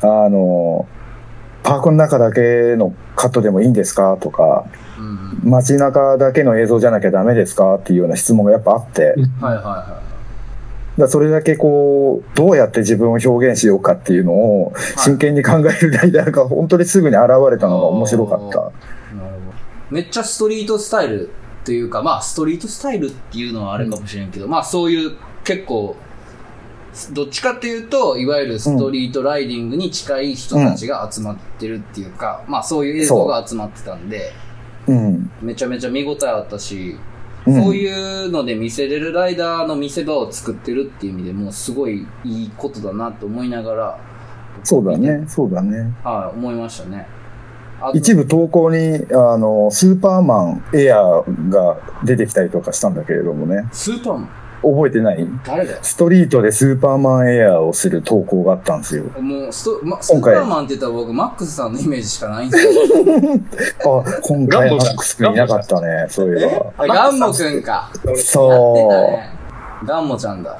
[0.00, 0.86] ら、あの、
[1.62, 4.16] パークの中だけのカットでもいいんですか？
[4.20, 4.66] とか、
[4.98, 5.50] うん。
[5.50, 7.76] 街中だけの映像じゃなきゃダメですか？
[7.76, 10.02] っていうような質問がやっぱあって、はいはいは
[10.98, 18.44] だそれだけこう、どうやって自分を表現しようかっていうのを真剣に考えるライダーが本当にすぐに現れたのが面白かった。
[18.44, 18.50] い。
[18.50, 18.70] なる
[19.12, 19.56] ほど。
[19.90, 21.30] めっちゃストリートスタイル
[21.64, 25.96] というか、まあストリートスタイルっていうのはあれかもしれんけど、まあそういう結構、
[27.12, 34.32] どっちかっていうと、いわゆるストリートライディングに近い人たちが集まってるっていうか、まあそういう映像が集まってたんで、
[34.88, 35.30] うん。
[35.42, 36.96] めちゃめちゃ見応えあったし、
[37.48, 44.00] うんそういうので見せれるライダーの見せ場を作ってるっていう意味でもうすごいいいことだなと思いながら、
[44.64, 45.94] そうだね、そうだね。
[46.04, 47.06] はい、思いましたね。
[47.94, 53.68] 一部投稿に、あの、スーパーマンエアーが出てきたりとかしたんだけれどもね。
[53.70, 54.28] スーパーマン？
[54.62, 55.26] 覚えてない？
[55.44, 59.04] 誰だよストリートでスーパーマンエアーをする投稿があったんですよ。
[59.20, 62.72] もうスト、ま、スーパーマンって言ったら僕、マックスさんのイメージしかないんですよ。
[64.04, 66.84] あ、今回マックス君いなかったね、そういえば。
[66.84, 67.90] あ、ガンモくんか。
[68.16, 68.92] そう。
[68.92, 69.30] ね。
[69.86, 70.58] ガンモちゃんだ。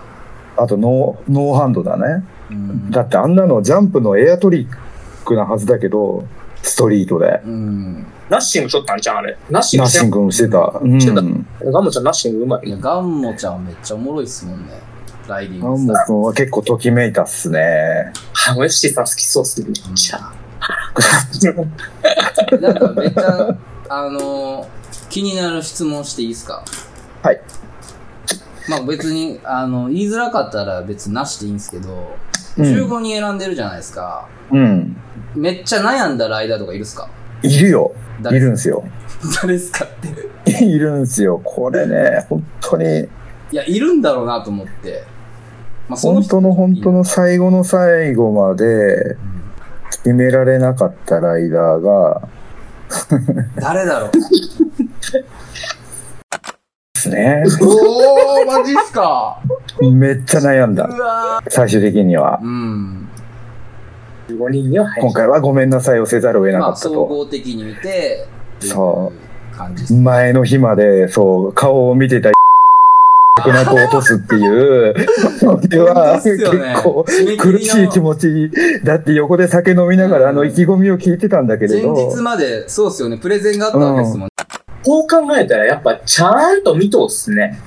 [0.57, 2.25] あとノー、ノーハンドだね。
[2.51, 2.91] うん。
[2.91, 6.25] だってあんなのジャンプのエアトリックなはずだけど、
[6.63, 7.41] ストリートで。
[7.45, 8.07] うん。
[8.29, 9.37] ナッシングしとったんちゃうんあれ。
[9.51, 10.79] ナッシングナッシングもしてた。
[10.83, 11.01] うん。
[11.01, 11.23] してた
[11.65, 12.83] ガガムちゃんナッシングうまいいや、ね。
[12.83, 14.73] ガンモちゃんめっちゃおもろいっすもんね。
[15.27, 18.13] ライディングンモ君は結構ときめいたっすね。
[18.33, 19.67] ハムエシティさん好きそうっすね。
[19.69, 20.21] めっちゃ。
[22.61, 23.57] なんかめっちゃ、
[23.89, 24.67] あのー
[25.11, 26.63] 気になる質問していいですか？
[27.23, 27.41] はい。
[28.69, 32.15] まあ別に、あの、言いづらかったら別になしでいいんですけど、
[32.59, 34.27] うん15人選んでるじゃないですか。
[34.51, 34.97] うん。
[35.35, 37.09] めっちゃ悩んだライダーとかいるっすか？
[37.43, 37.93] いるよ。
[38.21, 38.85] い誰るんすよ。
[39.43, 39.89] 誰っすかっ
[40.45, 40.65] て。
[40.65, 41.41] いるんすよ。
[41.45, 42.85] これね、本当に、
[43.51, 45.05] いや、いるんだろうなと思って。
[45.89, 49.17] まあ本当の本当の最後の最後まで
[50.05, 52.29] 決められなかったライダーが、
[53.57, 54.21] 誰だろうで
[57.01, 57.45] すね。
[57.61, 59.39] おー、マジっすか
[59.81, 60.85] めっちゃ悩んうだ。
[60.85, 62.45] わ最終的にはー。
[62.45, 62.98] うん。
[64.29, 66.95] 15人には入今回はごめんなさいをせざるを得なまあ、かったと。
[66.95, 68.27] 総合的に見て、
[68.61, 69.95] そってい感じです。
[69.95, 72.31] 前の日まで、そう、顔を見てた
[73.43, 74.95] くなく落とすっていう、
[75.39, 76.39] それは結
[76.83, 77.05] 構
[77.39, 78.51] 苦しい気持ち。
[78.85, 84.29] だって横で酒飲みながらあの意気込みを聞いてたんだけれ前ど、日まで、そうっすよね、プレゼンがあったわけですもんね。
[84.85, 87.59] こう考えたらやっぱちゃんと見とうっすね。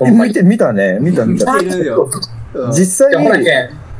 [0.00, 1.54] 見て、見たね、見た見た。
[1.60, 2.10] 見てるよ
[2.54, 3.46] うん実際に、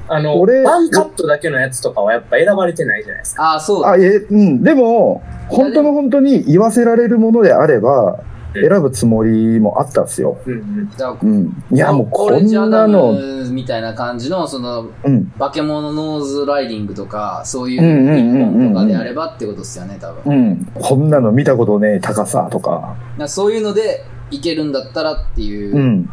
[0.08, 3.52] あの、俺ワンカットだけのやつとかはやっぱ選ばれてないじゃないですか。
[3.52, 3.90] ああ、そうだ。
[3.90, 10.38] あ、え、うん、でも、本当の本当に言わせられるものであれば、うん選ぶつもりもあったんですよ。
[10.46, 10.90] うんうん。
[10.96, 11.64] じゃあうん。
[11.70, 20.34] いや、もうこんダなの、ムみたいな感じの、その、うん、化け物ノーズライディングとか、そういううんうんうんうん日本とかであればってことですよね、多分。
[20.34, 20.72] うん。
[20.74, 22.96] こんなの見たことねえ高さとか。
[23.18, 25.76] なそういうので、いけるんだったらっていう。
[25.76, 26.10] うん。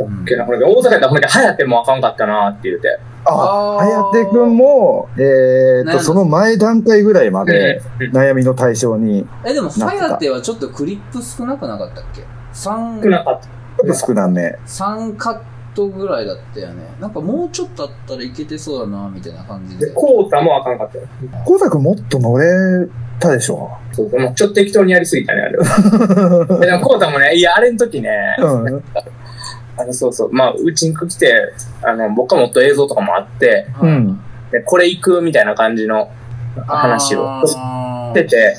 [0.00, 2.98] うんけど、ほらけん大阪やったらほらけん、はやってもあかんかったなって言うて。
[3.26, 7.80] あ、はやてくんも、えーっと、その前段階ぐらいまで
[8.12, 13.46] 悩みの対象に、え、でも、なってはちょっとクリップ少なくなかったっけ少、なかった。
[13.46, 14.56] ちょっと少なめ。
[14.66, 15.40] 3カッ
[15.74, 16.94] トぐらいだったよね。
[17.00, 19.92] なんかもうちょっとあったらいけてそうだな、みたいな感じで、で。
[19.92, 21.04] コータもあかんかったよ。
[21.44, 23.70] 小作もっと乗れたでしょ。
[23.92, 26.60] うそう、もうちょっと適当にやりすぎたね、あれは。
[26.60, 28.84] でも、コータもね、いや、あれの時ね、うん。
[29.76, 34.20] あの、そうそう、まあ、うちに来て、あの、僕はもっと映像とかもあって、うん。
[34.50, 36.10] で、これ行くみたいな感じの
[36.66, 37.56] 話をし
[38.14, 38.54] てて、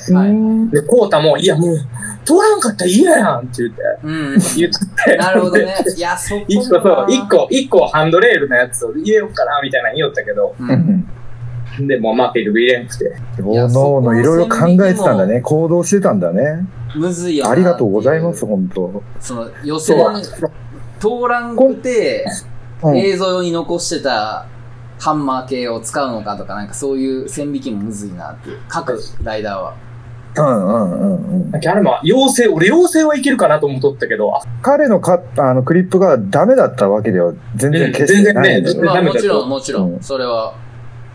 [0.70, 1.78] で、コータも、いや、もう、
[2.24, 4.38] 通らんかったら嫌やんって言って、うん。
[4.56, 4.72] 言っ
[5.06, 5.74] て、なるほどね。
[5.96, 10.64] いや、そこ一個そう、一個、一個ハンドレールのやつを入れようかな、みたいなの言おったけど、う。
[10.64, 11.06] うんん。
[11.86, 13.12] でもまあ結局入れんくて。
[13.42, 15.40] おのおのいろいろ考えてたんだね。
[15.40, 16.66] 行動してたんだね。
[16.94, 19.02] むずいよなありがとうございます、本当。
[19.20, 19.98] その、予選、
[21.00, 22.56] 通らんくて、うん
[22.94, 24.46] 映像用に残してた
[24.98, 28.58] ハンマー系を使うのかとか、なんかそういう線引きもむずいなっていう。
[28.68, 29.74] 各ライダーは。
[30.36, 31.04] うんうんう
[31.38, 31.56] んうん。
[31.56, 38.84] あれも、妖精、俺妖精はいけるかなと思っとったけど、あ彼のカあのクリップがダメだったわけでは全然決してないんだうん全然ねよ。
[38.84, 39.92] まあダメだともちろん、もちろん。
[39.94, 40.54] うんそれは。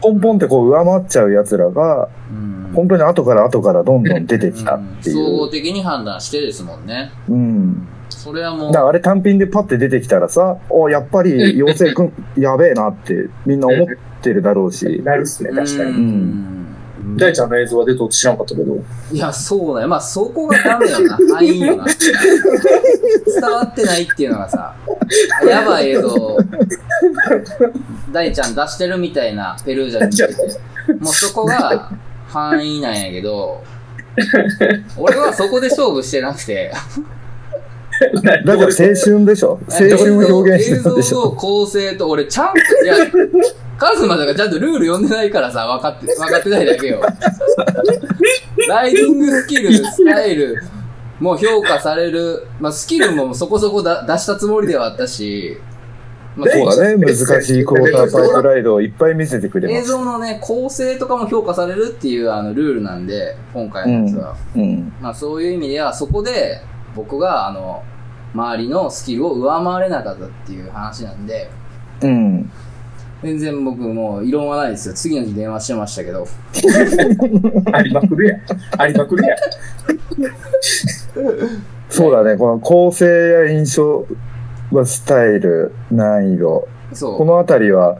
[0.01, 2.71] ポンポンってこう上回っちゃう奴らが、うん。
[2.73, 5.51] 本当に後から後からどんどん出てきたってい総合う。
[5.51, 7.11] 的に判断してですもんね。
[7.29, 7.87] うん。
[8.23, 13.87] それはもうだからあれ単品でパッて出てきたらさ、おやっぱり妖精くん やべえなってみんな思っ
[14.21, 15.01] てるだろうし。
[15.03, 15.91] なるっすね、確かうに。
[15.91, 16.51] ん
[17.17, 18.77] 大ちゃんの映像は出とって知らんかったけど。
[19.11, 19.87] いや、そうだよ。
[19.87, 21.17] まあ、そこがダメよな。
[21.35, 21.85] あいんよな。
[21.85, 24.75] 伝わってないっていうのがさ、
[25.49, 26.37] やばい映像、
[28.11, 31.91] 大ちゃん出してるみたいなペルージャに見てて、もうそこが
[32.27, 33.63] 範囲なんやけど、
[34.95, 36.71] 俺はそこで勝負してなくて、
[38.45, 39.59] だから青春でしょ？
[39.69, 41.21] 青春を表現して映たでしょ？
[41.21, 42.95] 像の構成と、俺ちゃんと、いや、
[43.77, 47.01] カズマだからちゃんとルール読んでないからさ、分かって、分かってないだけよ。
[48.67, 50.61] ライディングスキル、スタイル、
[51.19, 55.57] もう評価される、まあスキルもそこそこだ出したつもりではあったし、
[56.35, 56.97] まあそうだね。
[56.97, 59.87] 難しいクォーターパイプライドをいっぱい見せてくれ映ます。
[59.89, 64.35] 像のね、構成とかも評価されるっていうあのルールなんで、今回のやつは。
[64.55, 64.93] うん。
[65.01, 66.61] まあそういう意味では、そこで
[66.95, 67.83] 僕があの、
[68.33, 71.49] 周りのスキルを上回れなかったっていう話なんで、
[72.01, 72.51] うん。
[73.21, 74.95] 全然僕もう異論はないですよ。
[74.95, 76.27] 次の日電話してましたけど。
[77.71, 78.41] ありまくるやん。
[78.77, 79.37] ありまくるやん。
[81.89, 82.37] そうだね。
[82.37, 84.07] この構成や印象、
[84.71, 86.67] まあスタイル、難易度。
[86.99, 87.97] このあたりは、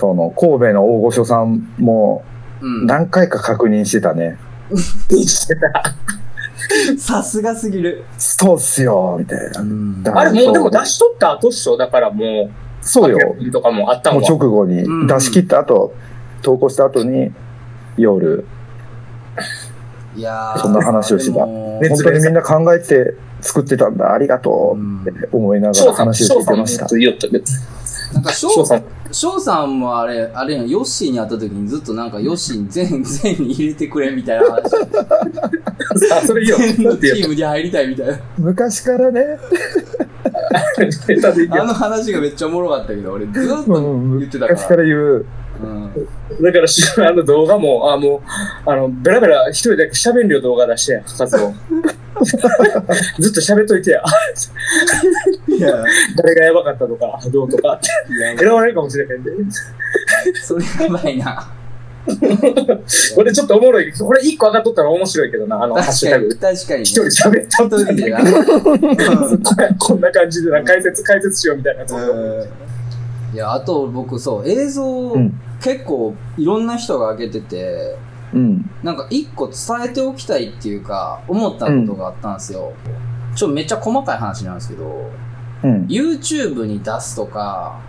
[0.00, 2.24] その、神戸の大御所さんも
[2.60, 2.86] うん。
[2.86, 4.38] 何回か確認してたね。
[5.10, 5.94] してた。
[6.98, 8.04] さすがすぎる。
[8.18, 9.60] そうっすよ、みたいな。
[9.62, 10.02] ん。
[10.02, 11.76] だあれもうでも出しとった後っしょ？
[11.76, 13.18] だからもう、そうよ。
[13.52, 14.22] とかもあったもう。
[14.22, 14.82] 直後に。
[14.82, 15.06] うん。
[15.06, 15.92] 出し切った後、
[16.42, 17.32] 投稿した後に、
[17.96, 18.44] 夜、
[20.16, 21.44] いやーそんな話をしてた。
[21.44, 26.86] 本当にみんな考えて作ってたんだ、ありがとうって思いながら話を聞いてました。
[28.12, 34.62] なんか、翔翔さん、翔さんもあれ、あれやん、ヨッシーに会った時にずっとなんかヨッシーに全、全に入れてくれみたいな話。
[36.12, 36.56] あ、それいいよ。
[36.58, 38.18] 全チームに入りたいみたいな。
[38.38, 39.22] 昔からね、
[41.50, 44.52] あの話がめっちゃおもろかったけど、俺ずっうとん言ってたか。
[44.52, 45.26] 昔からら言う、うん。
[46.42, 48.20] だからし、あの動画も、あ、もう、
[48.70, 51.52] あの、ベラベラ一人だけ喋るよ動画出してや、カツを。
[53.18, 54.02] ずっと喋っといてや。
[55.48, 55.84] いや、
[56.16, 57.88] 誰がやばかったとか、どうとかって。
[58.38, 59.30] 選ばれるかもしれへんで。
[60.42, 61.50] それやばいな。
[63.14, 63.92] これちょっとおもろい。
[63.92, 66.28] これ一個上がっとったら面白いけどな、あの、ハッシュタグ。
[66.36, 66.82] 確かに。
[66.82, 68.20] 一人喋った一人でな。
[69.78, 71.84] こんな感じでな、解説、解説しようみたいな。
[73.32, 77.96] いや、あと僕そう、映像、うん結構いろんな人が上げてて、
[78.32, 78.70] うん。
[78.82, 82.72] なんか一個伝えておきたいっていうか、思ったことがあったんですよ。
[83.34, 85.10] ちょ、めっちゃ細かい話なんですけど、
[85.62, 85.86] うん。
[85.86, 87.80] YouTube に出すとか、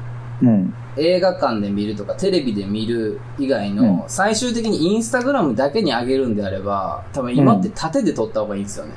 [0.42, 0.74] うん。
[0.98, 8.94] 映画館で見るとか、テレビで見る以外うんの、最終的にインスタグラムだけに上げるんであれば、多分今って縦で撮った方がいいんですよね。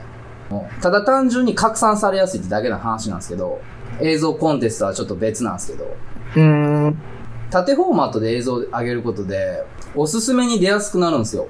[0.51, 3.61] もうただ単純に拡散されやすいってだけの話なんですけど、
[4.01, 6.43] 映像コンテストはちょっと別なんですけど、うー
[6.89, 6.99] ん。
[7.55, 9.63] 縦フォーマットで映像を上げることで、
[9.95, 11.47] おすすめに出やすくなるんですよ。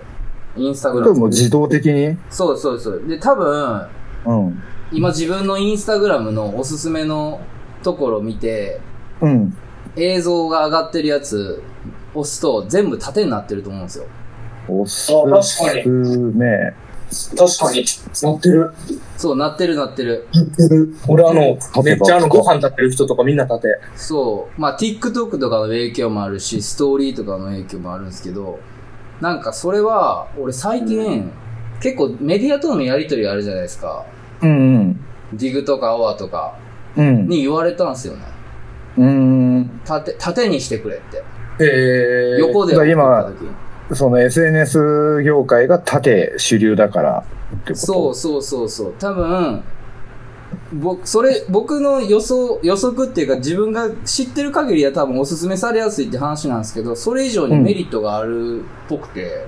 [0.54, 1.14] インスタグラム。
[1.14, 2.18] でも自動的に？
[2.28, 3.02] そうそうそう。
[3.08, 3.88] で、多分、
[4.26, 4.62] うん。
[4.92, 7.40] 今自分のインスタグラムのおすすめの
[7.82, 8.82] ところを見て、
[9.22, 9.56] うん。
[9.96, 11.62] 映像が上がってるやつ
[12.14, 14.04] 押すと全部縦になってると思うんですよ。
[14.68, 15.40] おすあ確か
[15.88, 16.46] にすめ。
[17.37, 17.85] 確かに。
[18.22, 18.72] なってる。
[19.16, 20.27] そう、なってるなってる。
[20.33, 20.94] なってる。
[21.09, 23.68] 俺あの、てめっちゃあの、ご飯食べる人とかみんな立て。
[23.96, 24.61] そう。
[24.61, 28.59] まあ、TikTok とかの影響もあるし、ストーリーとかの影響もあるんですけど、
[29.20, 31.31] なんかそれは、俺最近、
[31.81, 34.05] 結構メディアとのやりとりあるじゃないですか。
[34.42, 35.00] うん
[35.33, 36.57] ディグとかアワーとか
[36.96, 37.07] うん。
[37.07, 37.29] うん。
[37.29, 38.22] に言われたんですよね。
[38.96, 39.81] うーん。
[39.85, 41.18] 縦、縦にしてくれって。
[41.64, 42.38] へー。
[42.38, 43.50] 横で今送った時に
[43.92, 47.24] その SNS 業界が縦主流だから
[47.56, 47.86] ってこと？
[47.86, 48.94] そうそうそうそう。
[48.98, 49.62] 多分、
[50.72, 59.44] 僕、それ、僕の予想、予測っていうか自分が知ってる限りは多分おすすめされやすいって話なんですけど、それ以上にメリットがあるっぽくて、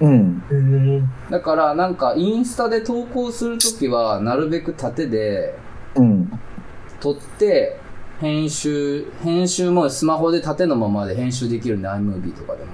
[0.00, 0.42] うん。
[0.48, 1.10] うん。
[1.28, 5.54] だからなんかインスタで投稿するときはなるべく縦で
[5.96, 6.30] うん。
[7.00, 7.76] 撮って、
[8.20, 12.70] 編集、編集もスマホで縦のままで編集できるんで iMovie とかでも。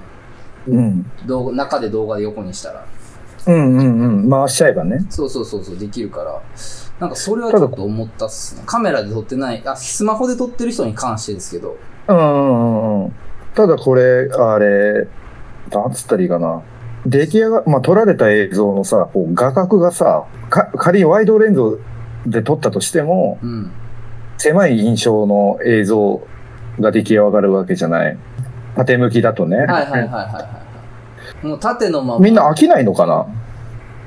[0.67, 1.05] うん。
[1.25, 2.85] 動画、中で動画で横にしたら。
[3.47, 4.29] うんうんうん。
[4.29, 5.05] 回しちゃえばね。
[5.09, 6.41] そうそうそうそう、できるから。
[6.99, 8.63] なんかそれはちょっと思ったっすね。
[8.65, 11.77] カメラで撮ってない、あ、スマホで撮ってる人に関してですけど。
[12.07, 13.13] うんうんうん。
[13.53, 15.07] ただこれ、あれ、
[15.71, 16.61] なんつったらいいかな。
[17.05, 21.79] 出来上が、まあ、撮られた映像のさ、こう画角がさ、か仮にワイドレンズ
[22.25, 23.71] で撮ったとしても、うん。
[24.37, 26.21] 狭い印象の映像
[26.79, 28.17] が出来上がるわけじゃない。
[28.77, 29.57] 縦向きだとね。
[29.57, 30.61] はいはいはいはいは
[31.43, 31.45] い。
[31.45, 32.19] もう縦のまま。
[32.23, 33.25] みんな飽きないのかな？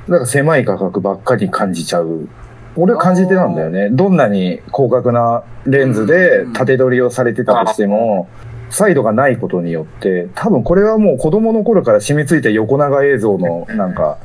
[0.08, 2.28] だから狭い画角ばっかり感じちゃう。
[2.76, 3.90] 俺は感じてたんだよね。
[3.90, 8.28] どんなに広角なレンズで縦撮りをされてたとしても、
[8.70, 14.18] サイドがないことによって、多分これはもう子供の頃から染みついた横長映像の なんか、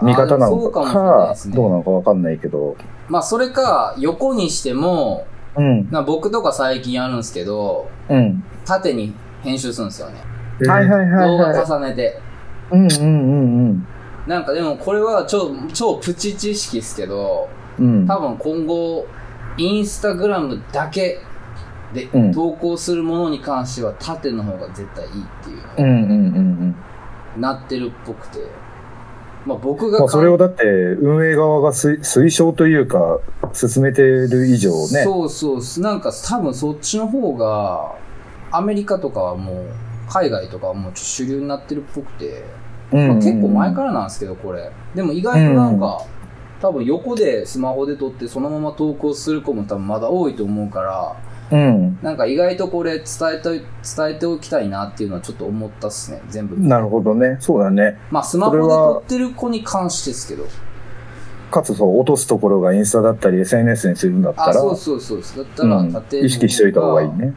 [0.00, 2.76] 見方なのかかねどうなのかわかんないけど。
[3.08, 5.24] まあそれか、横にしても、
[5.56, 8.44] うん、な僕とか最近やるんですけど、うん。
[8.64, 10.20] 縦に編集するんですよね。
[10.66, 11.64] はいはいはい動画はい。
[11.64, 12.20] 重ねて。
[12.70, 13.86] うんうんうん
[14.26, 17.48] なんかでもこれは超、超プチ知識ですけど、
[17.78, 18.00] うん。
[18.00, 18.06] うん。
[18.06, 19.06] 多分今後、
[19.56, 21.18] インスタグラムだけ
[21.94, 26.74] でうん投稿するものに関しては縦の方が絶対いいっていううんうんうん
[27.34, 27.40] うん。
[27.40, 28.40] なってるっぽくて。
[29.46, 33.20] まあ僕がまあ、それをだって運営側が推推奨というか
[33.54, 35.04] 進めてる以上ね。
[35.04, 35.82] そうそう。
[35.82, 37.94] なんか多分そっちの方が、
[38.50, 39.66] アメリカとかはもう、
[40.08, 42.44] 海外とかはもう主流になってるっぽくて、
[42.92, 44.70] うんまあ、結構前からなんですけど、これ。
[44.94, 46.02] でも意外となんか、
[46.60, 51.16] 多分横でスマホで撮ってそのまま投稿する子も多分まだ多いと思うから、
[51.50, 51.98] うん。
[52.02, 53.62] なんか意外とこれ伝えて、伝
[54.10, 56.58] えておきたいなっていうのはちょっと思ったっすね、全部。
[56.58, 57.36] なるほどね。
[57.40, 57.98] そうだね。
[58.10, 60.44] まあスマホで撮ってる子に関してですけど。
[61.50, 65.22] かつそう、落とすところがインスタだったり SNS にするんだったあ、ら、そうそうそう。
[65.36, 67.32] だったらうん意識しといた方がいいね。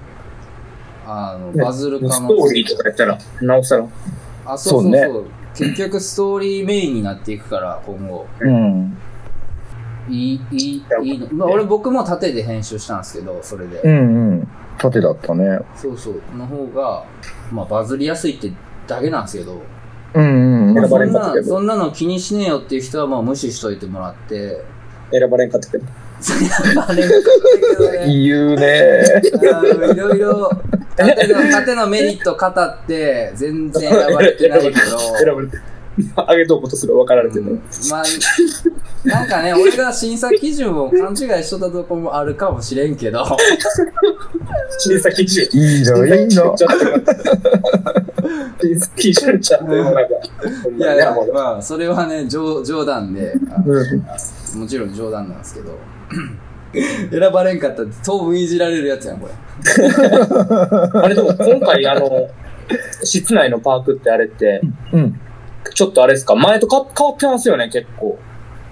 [1.12, 3.88] あの、ねバズる可能ストーリーとかやったら、なおさら。
[4.46, 5.14] あ、そうそうそう。
[5.14, 8.26] そう結局ストーリーメインになっていくから、今後。
[8.40, 8.98] うん。
[10.10, 11.28] いい、いい、いいの。
[11.34, 13.82] まあ、俺僕も縦で編集したんですけど、それで。
[13.82, 14.48] うんうん。
[14.78, 15.60] 縦だったね。
[15.76, 16.38] そうそう。
[16.38, 17.06] の方が、
[17.52, 18.52] まあバズりやすいって
[18.88, 19.62] だけなんですけど。
[20.14, 20.74] うんうん。
[20.74, 24.64] まあ、そんな、そんなの気にしねえよっていう人はまあ無視しといてもらって。
[25.12, 25.86] 選ばれんかったけど。
[26.22, 27.22] それはバレんかっ
[27.54, 28.22] たけどね。
[28.24, 29.04] 言うね。
[29.26, 30.52] いろいろ、
[30.96, 35.58] 縦の、縦のメリット語って、全然選ばれてないけど、選ばれて。
[36.16, 37.44] あげとうことすら分かられてる。
[37.44, 38.04] うんまあ、
[39.04, 43.26] なんかね、俺が審査基準を勘違いしとったところもあるかもしれんけど、
[44.80, 45.48] 審査基準。
[45.52, 46.56] いいの、いいの。
[48.62, 50.02] 審査基準ちゃって、なんか。
[50.02, 54.04] いやまあ、それはね、冗冗談で、あうん
[54.58, 55.78] もちろん冗談なんですけど、
[57.12, 59.34] 選ばれんかったって当分いじられるやつやん、これ。
[61.02, 62.28] あれでも今回、あの、
[63.04, 64.62] 室内のパークってあれって、
[64.94, 65.20] うん。
[65.74, 68.18] ちょっとあれですか、前とか変わってますよね、結構。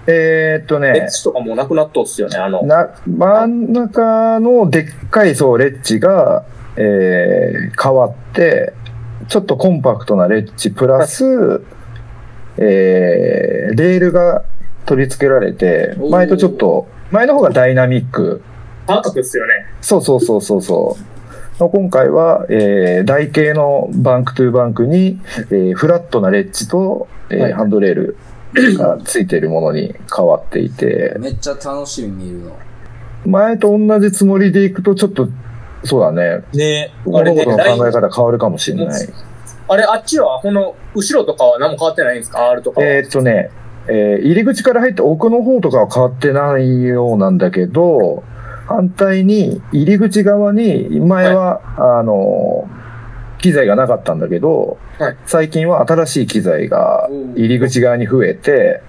[0.08, 2.64] えーっとレッジね、とかもうなくなっとうっすよね、あの。
[2.64, 6.46] な、真ん中のでっかい、そう、レッジが、
[6.78, 8.74] えー、変わって、
[9.28, 11.62] ちょっとコンパクトなレッジプラス、
[12.58, 14.44] えー、レールが
[14.90, 18.42] 取り付けられて前とちょっと、前の方がダイナミック。
[18.88, 19.54] パークっすよね。
[19.82, 21.64] そうそうそうそうそう。
[21.64, 25.20] の今回は、えー、台形のバンクトゥーバンクに、
[25.52, 28.18] えー、フラットなレッジと、えーはいハンドレール
[28.80, 32.58] が ついているものに変わっていて、めっちゃ楽しみ見るの。
[33.28, 35.30] 前と同じつもりでいくと、ちょっと、
[35.84, 36.44] そうだね。
[36.56, 39.10] ねあ物事の考え方変わるかもしれない。
[39.68, 42.88] あれ、あっちは、この、後ろとかは何も変わってないんですか ?R とかは。
[42.88, 43.52] えーっとね、
[43.90, 48.24] えー入り口から入って奥の方とかは変わってないようなんだけど、
[48.68, 52.70] 反対に入り口側に前は、あの、
[53.40, 58.82] 機材がなかったんだけど、はい最近は新しい機材が入り口側に増えて、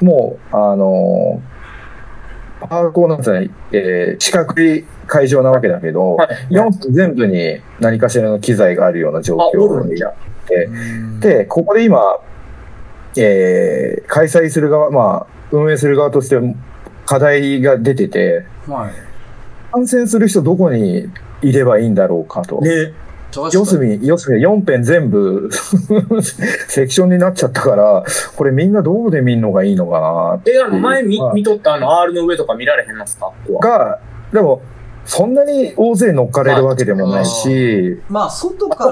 [0.00, 1.42] もう、あの、
[2.60, 3.40] パークをなんつうの、
[3.72, 6.54] えー四角い会場なわけだけど、はい。
[6.54, 10.12] 4全部に何かしらの機材があるような状況にるんじゃ。
[11.20, 12.00] で、ここで今、
[13.22, 16.36] えー開催する側、まあ、運営する側として
[17.06, 18.92] 課題が出てて、はい。
[19.72, 21.08] 観戦する人どこに
[21.42, 22.60] いればいいんだろうかと。
[22.60, 22.92] ね。
[23.52, 25.48] 四隅、四隅、4辺全部
[26.66, 28.04] セクションになっちゃったから、
[28.36, 31.32] これみんなどこで見んのがいいのかなえ、あの、前見まあ。
[31.32, 33.30] 見とったあの R の上とか見られへんのっすか？
[33.60, 34.00] が、
[34.32, 34.62] でも、
[35.04, 38.90] そんなに大勢乗っかれるわけでもないし、まあ、外か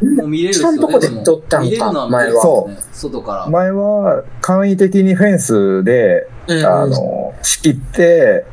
[0.00, 0.78] らも見れるっすよね。
[0.78, 3.46] とこでも撮ったんか見れるのは見れるっすよね外から。
[3.48, 8.44] 前は簡易的にフェンスで、うんあの、仕切って、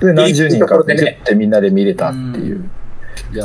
[0.00, 2.68] で、何十人かでュッてみんなで見れたっていう。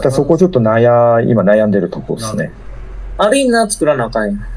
[0.02, 2.52] だそこちょっと悩、今悩んでるとこですね。
[3.18, 4.57] アリーナ作らなあかんやん。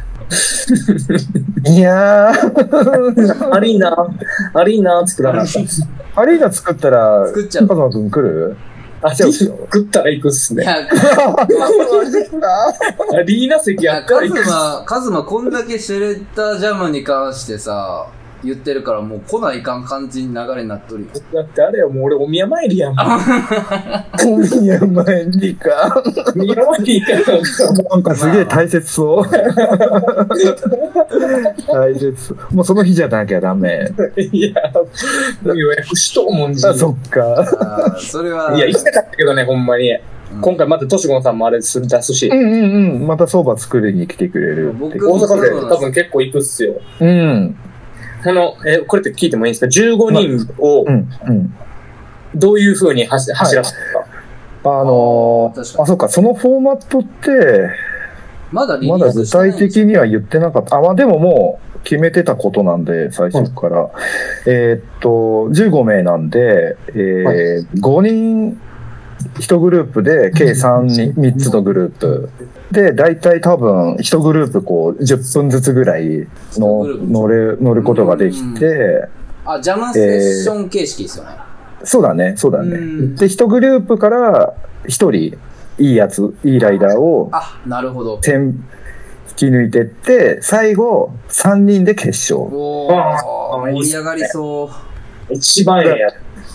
[1.66, 3.96] いやー、 アリーナ、
[4.54, 5.66] アリーナ作らなあかん。
[6.16, 8.56] アリーナ作ったら、作っちゃうカズマくん来る
[9.02, 10.64] あ、ちゃうっすよ作ったら行くっすね。
[10.66, 10.76] ア
[13.22, 14.50] リーナ席いや、カズやったら行くっす。
[14.50, 18.06] マ、カズマこんだけシュレッダージャムに関してさ、
[18.42, 21.08] 言ってるからもう来ないかん感じに流れになっとるよ。
[21.34, 22.92] だってあれよ、もう俺お宮参りやん。
[22.92, 22.96] い
[24.66, 26.02] や、前にか。
[26.34, 29.24] お宮参り行かななんかすげえ大切そう。
[31.72, 32.54] 大切そう。
[32.54, 33.90] もうその日じゃなきゃダメ。
[34.32, 34.54] いや、
[35.44, 37.96] 予約しとうもんじあ、そっか。
[37.98, 39.90] それは、いや、行きたかったけどね、ほんまに。
[39.90, 40.00] うん
[40.40, 42.52] 今回またトシゴンさんもあれする出すしう、んうん
[42.92, 43.06] うん。
[43.06, 44.72] また相場作りに来てくれる。
[44.72, 46.80] 僕大阪で多分結構行くっすよ。
[47.00, 47.56] うん。
[48.24, 51.08] この、え、これって聞いてもいいんですか ?15 人をうん。
[51.26, 51.54] うん。
[52.34, 54.06] どういう風に走走らせたか？
[54.62, 57.70] あのー、あそうか、そのフォーマットって、
[58.52, 60.76] まだまだ具ースしてない体的には言ってなかった。
[60.76, 63.90] あ、まあでももう決めてたことなんで、最初から。
[64.46, 65.08] えーっと、
[65.50, 68.60] 15名なんで、えー5人
[69.38, 72.30] 1グループで計3人、3つのグループ。
[72.70, 79.08] で、大体多分1グループこう10分ずつぐらいの乗れ、乗ることができて、
[79.44, 81.30] あ、ジャムセッション形式ですよね。
[81.82, 82.76] そうだね、そうだね。
[82.76, 84.54] うんで、1グループから
[84.84, 85.38] 1人い
[85.78, 88.18] いやつ、いいライダーをあ、なるほど。
[88.18, 88.62] 点
[89.30, 92.40] 引き抜いてって、最後、3人で決勝。
[92.40, 94.70] お盛り上がりそ
[95.30, 95.34] う。
[95.34, 96.08] 一番ええや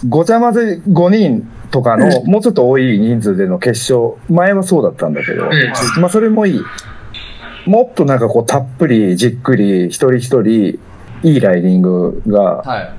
[0.10, 4.14] ごちゃ混ぜ5人とかの、もうちょっと多い人数での決勝。
[4.34, 5.52] 前はそうだったんだけど、うん
[6.02, 6.62] まあそれもいい。
[7.66, 10.80] もっとなんかこう、たっぷり、じっくり、一人一人、
[11.22, 12.94] いいライディングが、はい。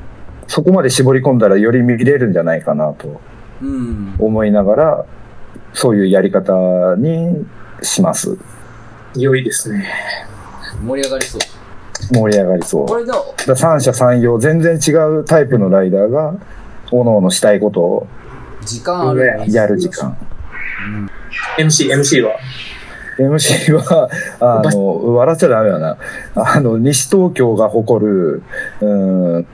[0.46, 3.18] そこまで絞り込んだらより見れるんじゃないかなと
[3.62, 4.14] うん。
[4.18, 5.04] 思いながら、
[5.72, 6.52] そういうやり方
[6.98, 7.46] に
[7.80, 8.36] します。
[9.16, 9.86] 良いですね。
[10.84, 12.14] 盛り上がりそう。
[12.14, 12.86] 盛り上がりそう。
[12.86, 16.34] これだ三者三様、全然違うタイプのライダーが、
[16.92, 18.06] おのおのしたいことを
[18.66, 20.16] 時間あるよねやる時間。
[21.58, 22.38] MC、MC は
[23.18, 24.10] ？MC は、
[24.40, 25.96] あの、笑っちゃダメだな。
[26.34, 28.42] あの、西東京が誇る、
[28.80, 29.46] うん、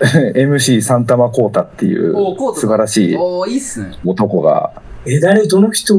[0.00, 2.14] MC サンタマコータっていう
[2.54, 3.16] 素晴らしい。
[4.04, 4.72] 男が
[5.06, 5.46] え、誰？
[5.46, 5.94] どの人？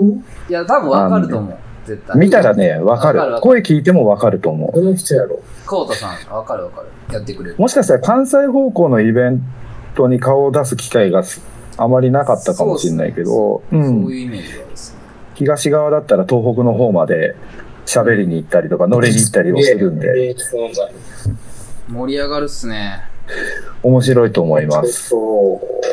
[0.49, 1.57] いや、多分わかると思う。
[1.85, 2.17] 絶対。
[2.17, 3.19] 見たらね、わかる。
[3.19, 5.41] わかるわかる声聞いてもわかると思どの人やろ？
[5.65, 6.87] コウタさん、わかるわかる。
[7.13, 7.61] やってくれるう。。
[7.61, 9.41] もしかしたら関西方向のイベン
[9.95, 11.23] トに顔を出す機会が
[11.77, 15.01] あまりなかったかもしれないけど、うそんういうイメージがですね。
[15.35, 17.35] 東側だったら東北の方まで
[17.85, 20.35] 喋りに行ったりとか乗りに行ったりをするんで、
[21.89, 23.03] 盛り上がるっすね。
[23.83, 25.09] 面白いと思います。
[25.09, 25.91] そう。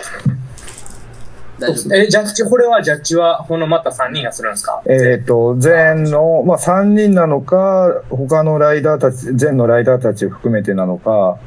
[1.58, 1.94] 大丈夫。
[1.94, 11.38] え、ジャッジ、これはジャッジは、このまた3人がするんですかえっ、と、全の、まあ、3人なのか、他のライダーたち、全のライダーたちを含めてなのか、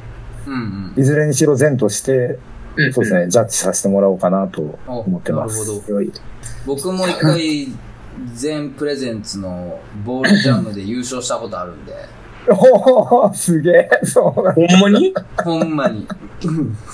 [0.46, 1.00] うんうん。
[1.00, 2.38] いずれにしろ全として、
[2.76, 5.58] うんそうですね、ジャッジさせてもらおうかなとお思ってます。
[5.60, 6.12] なるほど。
[6.66, 7.68] 僕も一回、
[8.34, 11.94] 全プレゼンツのボールジャムで優勝したことあるんで、
[12.48, 15.14] おー、すげえ、そうなんほんまに？
[15.44, 16.06] ほんまに。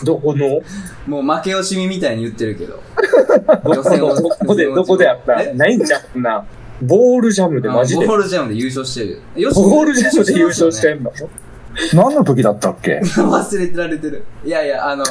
[0.04, 0.60] どこの？
[1.06, 2.74] もう負け惜しみみたいに言ってるけど。
[3.74, 3.90] どこ？
[3.96, 5.40] のどこで、どこでやった？
[5.42, 5.54] え？
[5.54, 6.44] ないんじゃん、な。
[6.82, 8.06] ボールジャムでマジで？
[8.06, 9.22] ボボールジャムで優勝してる。
[9.40, 11.00] よールジャムで優勝してる。
[11.00, 11.12] んの？
[11.94, 13.00] 何の時だったっけ？
[13.16, 14.24] 忘れてられてる。
[14.44, 15.04] いやいや、あの、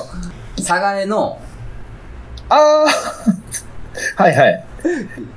[0.58, 1.38] 佐賀江の、
[2.49, 2.86] ああ
[4.24, 4.66] はいはい。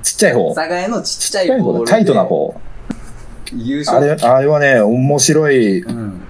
[0.03, 0.49] ちっちゃい方。
[0.51, 2.55] ちっ佐賀江のちっちゃいちゃい方タイトな方。
[3.55, 3.99] 優勝。
[3.99, 6.21] あれ、あれはね、面白いうん。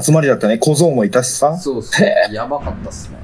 [0.00, 0.58] 集まりだったね。
[0.58, 1.56] 小僧もいたしさ。
[1.56, 2.34] そうそう。
[2.34, 3.18] やばかったっすね。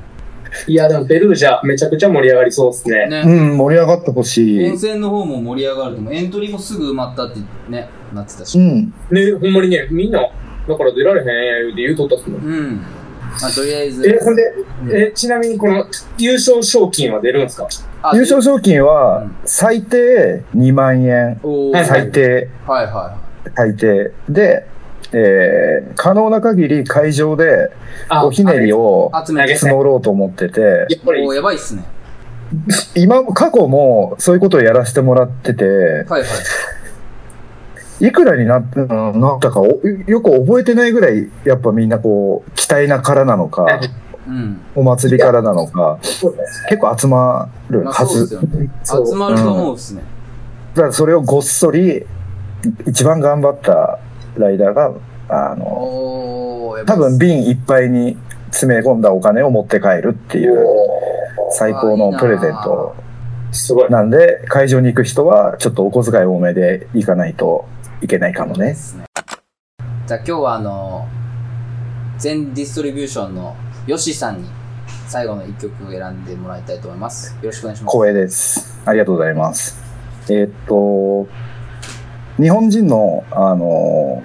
[0.66, 3.06] いや、でもペルージャめちゃくちゃ盛り上がりそうですね。
[3.08, 3.22] うね。
[3.24, 4.74] ん、盛り上がってほしい温。
[4.74, 6.14] 泉の方も盛り上がると思う。
[6.14, 8.58] エントリーもすぐ埋まったってね、なってたし。
[8.58, 8.94] うん。
[9.10, 12.40] ね、ほんまにね、みんな、だから出られへん言うて言うとったっすもん。
[12.42, 12.80] うん。
[13.40, 14.08] まあ、とりあえず。
[14.08, 14.42] え、ほんで、
[14.84, 15.86] うんえ、ちなみにこの
[16.18, 17.68] 優勝賞金は出るんですか？
[18.02, 21.40] あ優勝賞金うはん、最低2万円。
[21.86, 23.16] 最低、はいは
[23.56, 24.12] 最低。
[24.28, 24.66] で、
[25.12, 27.70] えー、可能な限り会場で、
[28.08, 29.26] あおひねりをい。
[29.26, 29.54] 集めて。
[29.58, 30.66] 募ろうと思ってて、や
[30.96, 31.84] っぱりやばいっすね。
[32.94, 36.22] 今、過去もそういうことをやらせてもらってて、はいはい。
[38.00, 39.66] いくらになったなったかお
[40.06, 43.80] よく覚えてないぐらい、やっぱみんなこう、期待なからなのか、
[44.26, 44.60] うん。
[44.74, 45.98] お祭りからなのか、
[46.68, 48.36] 結構集まるまあ、はず。
[48.36, 48.70] ね。
[48.84, 50.02] 集まると思うっすね。
[50.74, 52.04] だからそれをごっそり、
[52.86, 53.98] 一番頑張った
[54.36, 54.92] ライダーが、
[55.28, 58.16] あの、多分瓶いっぱいに
[58.50, 60.66] 詰め込んだお金を持って帰るっていう
[61.50, 62.94] 最高のプレゼント
[63.52, 63.90] すごい。
[63.90, 67.66] なんで、会場に行く人はちょっとお小遣い多めで行かないと
[68.04, 68.76] いけないかもね。
[70.06, 71.08] じゃあ今日はあの、
[72.18, 74.48] 全ディストリビューションのヨシさんに
[75.08, 77.34] 最後の一曲を選んでもらいたいと思います。
[77.36, 77.96] よろしくお願いします。
[77.96, 78.78] 光栄です。
[78.84, 79.78] ありがとうございます。
[80.28, 81.26] えーっと、
[82.42, 84.22] 日本人の、あの、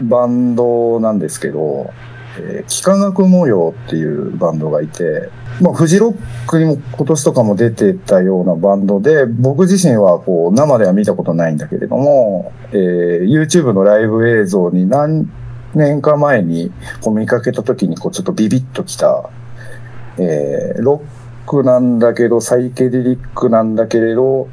[0.00, 1.92] バンドなんですけど、
[2.38, 5.28] えー、幾何学模様っていうバンドがいて、
[5.60, 15.30] まあ、フジロックにも今年とかも出てたようなバンドで、僕自身はこう、生では見たことないんだけれども、えー YouTube のライブ映像に何
[15.74, 19.30] 年か前にこう見かけた時にこう、ちょっとビビッときた、
[20.18, 21.02] えーロ
[21.46, 24.48] ックなんだけど、サイケデリックなんだけれど、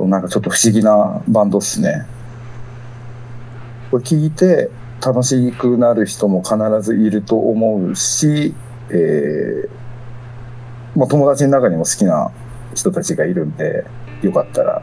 [0.00, 2.06] なんかちょっと不思議なバンドっすね。
[3.90, 4.70] これ聞いて
[5.00, 8.54] 楽しくなる人も必ずいると思うし、
[8.90, 9.68] えー
[10.96, 12.30] まあ、友達の中にも好きな
[12.74, 13.84] 人たちがいるんで、
[14.22, 14.82] よかったら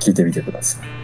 [0.00, 1.01] 聞いてみてください。